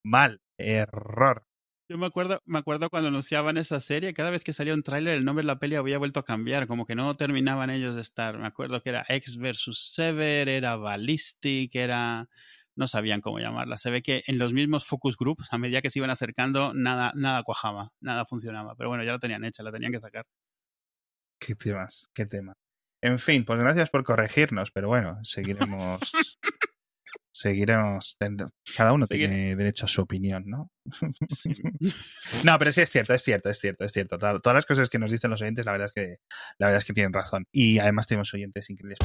[0.05, 1.47] mal, error.
[1.91, 5.17] Yo me acuerdo, me acuerdo cuando anunciaban esa serie, cada vez que salía un tráiler,
[5.19, 8.01] el nombre de la peli había vuelto a cambiar, como que no terminaban ellos de
[8.01, 8.39] estar.
[8.39, 12.29] Me acuerdo que era X versus Sever, era Ballistic, era.
[12.77, 13.79] No sabían cómo llamarla.
[13.79, 17.13] Se ve que en los mismos focus groups, a medida que se iban acercando, nada,
[17.15, 18.75] nada cuajaba, nada funcionaba.
[18.77, 20.25] Pero bueno, ya la tenían hecha, la tenían que sacar.
[21.39, 22.57] Qué temas, qué temas.
[23.03, 26.01] En fin, pues gracias por corregirnos, pero bueno, seguiremos.
[27.35, 28.17] Seguiremos.
[28.77, 30.71] Cada uno Seguir- tiene derecho a su opinión, ¿no?
[31.29, 31.55] Sí.
[32.45, 34.19] No, pero sí es cierto, es cierto, es cierto, es cierto.
[34.19, 36.17] Todas las cosas que nos dicen los oyentes, la verdad es que,
[36.59, 37.47] la verdad es que tienen razón.
[37.53, 38.99] Y además tenemos oyentes increíbles.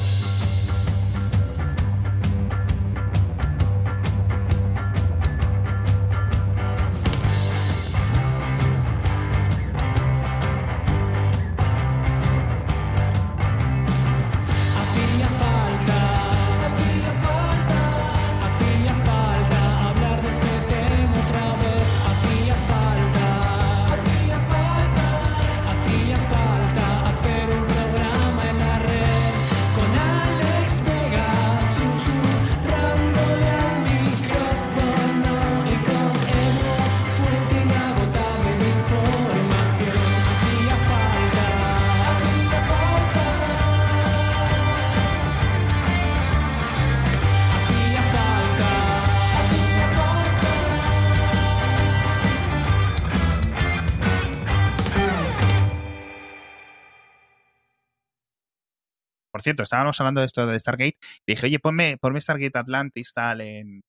[59.50, 60.96] Cierto, estábamos hablando de esto de Stargate.
[61.26, 63.82] Y dije, oye, ponme, ponme Stargate Atlantis tal en,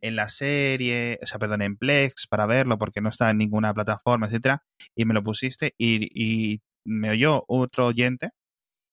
[0.00, 3.72] en la serie, o sea, perdón, en Plex para verlo porque no está en ninguna
[3.74, 4.58] plataforma, etcétera,
[4.96, 6.08] y me lo pusiste y,
[6.54, 8.30] y me oyó otro oyente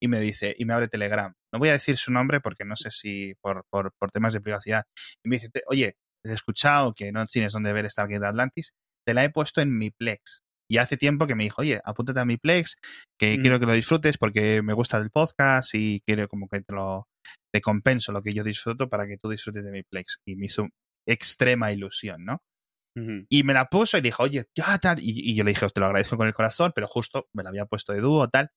[0.02, 1.34] y me dice, y me abre Telegram.
[1.52, 4.42] No voy a decir su nombre porque no sé si por, por, por temas de
[4.42, 4.84] privacidad.
[5.26, 8.74] Y me dice, "Te- oye, he escuchado que no tienes dónde ver Stargate Atlantis,
[9.06, 10.44] te la he puesto en mi Plex.
[10.70, 12.76] Y hace tiempo que me dijo, oye, apúntate a mi Plex,
[13.20, 13.42] que Mm.
[13.42, 17.06] quiero que lo disfrutes porque me gusta el podcast y quiero como que te lo
[17.54, 20.20] te compenso lo que yo disfruto para que tú disfrutes de mi Plex.
[20.28, 20.68] Y me hizo
[21.08, 22.38] extrema ilusión, ¿no?
[23.32, 25.00] Y me la puso y dijo, oye, ya tal.
[25.00, 27.44] Y, y yo le dije, "Os te lo agradezco con el corazón, pero justo me
[27.44, 28.50] la había puesto de dúo, tal.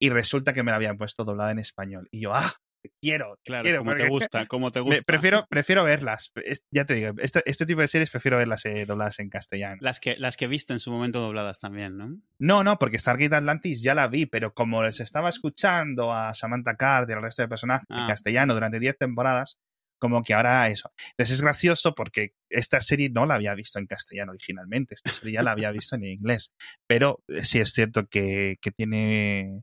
[0.00, 2.08] Y resulta que me la habían puesto doblada en español.
[2.10, 3.78] Y yo, ah, te quiero, te Claro, quiero.
[3.80, 5.02] como te gusta, como te me- gusta.
[5.06, 6.30] prefiero, prefiero verlas.
[6.44, 9.76] Es- ya te digo, este, este tipo de series prefiero verlas eh, dobladas en castellano.
[9.80, 12.16] Las que, las que viste en su momento dobladas también, ¿no?
[12.38, 16.76] No, no, porque Stargate Atlantis ya la vi, pero como les estaba escuchando a Samantha
[16.76, 18.06] Card y al resto de personajes en Ah.
[18.08, 19.58] castellano durante 10 temporadas,
[20.00, 20.92] como que ahora eso.
[21.10, 25.34] Entonces es gracioso porque esta serie no la había visto en castellano originalmente, esta serie
[25.34, 26.52] ya la había visto en inglés,
[26.86, 29.62] pero eh, sí es cierto que, que tiene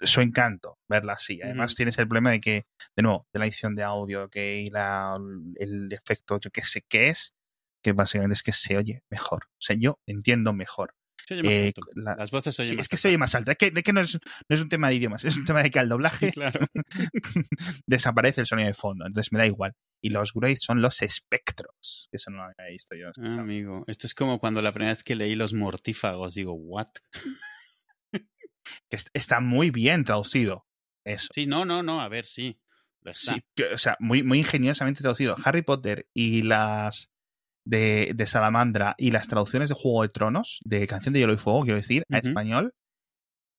[0.00, 1.40] su encanto verla así.
[1.42, 2.66] Además tienes el problema de que,
[2.96, 5.18] de nuevo, de la edición de audio, que y la,
[5.56, 7.34] el efecto, yo qué sé qué es,
[7.84, 9.44] que básicamente es que se oye mejor.
[9.52, 10.94] O sea, yo entiendo mejor.
[11.26, 11.82] Se oye más Eh, alto.
[11.94, 13.50] la- Las voces se Sí, oyen más es que se oye más alto.
[13.52, 14.14] Es que, es que no, es,
[14.48, 15.88] no es un tema de idiomas, es un tema de que al
[16.28, 16.66] doblaje Claro.
[17.86, 19.06] desaparece el sonido de fondo.
[19.06, 19.74] Entonces me da igual.
[20.00, 22.08] Y los Greys son los espectros.
[22.10, 23.08] Eso no lo había visto yo.
[23.22, 26.88] Ah, amigo, esto es como cuando la primera vez que leí Los Mortífagos, digo, ¿what?
[28.90, 30.66] Que est- está muy bien traducido.
[31.04, 31.28] Eso.
[31.34, 32.58] Sí, no, no, no, a ver, sí.
[33.34, 35.34] Sí, que- o sea, muy, muy ingeniosamente traducido.
[35.44, 37.10] Harry Potter y las
[37.66, 41.36] de, de Salamandra y las traducciones de Juego de Tronos, de Canción de Hielo y
[41.38, 42.74] Fuego, quiero decir, a español,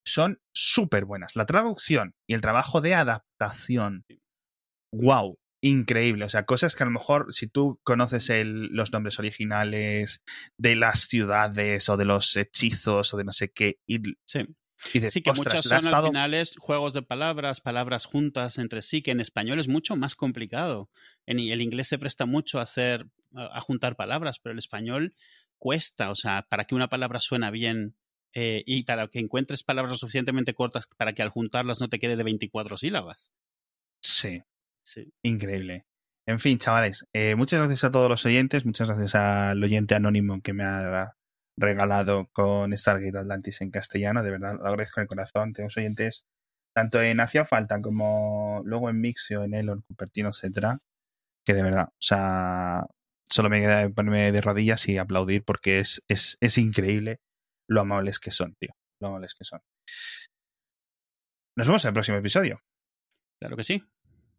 [0.06, 1.36] son súper buenas.
[1.36, 4.06] La traducción y el trabajo de adaptación,
[4.93, 6.26] wow, increíble.
[6.26, 10.22] O sea, cosas que a lo mejor si tú conoces el, los nombres originales
[10.58, 14.45] de las ciudades o de los hechizos o de no sé qué, y Sí.
[14.94, 17.62] Dices, Sí, que "Ostras, muchos le ha son estado- al final es juegos de palabras,
[17.62, 20.90] palabras juntas entre sí, que en español es mucho más complicado.
[21.26, 25.14] En el inglés se presta mucho a hacer, a juntar palabras, pero el español
[25.58, 27.96] cuesta, o sea, para que una palabra suena bien
[28.36, 32.16] eh, y para que encuentres palabras suficientemente cortas para que al juntarlas no te quede
[32.16, 33.32] de 24 sílabas.
[34.02, 34.42] Sí,
[34.82, 35.14] Sí.
[35.22, 35.86] increíble.
[36.26, 40.42] En fin, chavales, eh, muchas gracias a todos los oyentes, muchas gracias al oyente anónimo
[40.42, 41.16] que me ha
[41.58, 45.54] regalado con Stargate Atlantis en castellano, de verdad, lo agradezco de corazón.
[45.54, 46.26] Tenemos oyentes
[46.76, 50.80] tanto en Hacía Falta como luego en Mixio, en Elon, Cupertino, etcétera,
[51.45, 52.86] que de verdad, o sea,
[53.30, 57.20] solo me queda ponerme de rodillas y aplaudir porque es, es, es increíble
[57.68, 59.62] lo amables que son, tío, lo amables que son.
[61.56, 62.62] Nos vemos en el próximo episodio.
[63.39, 63.84] Claro que sí.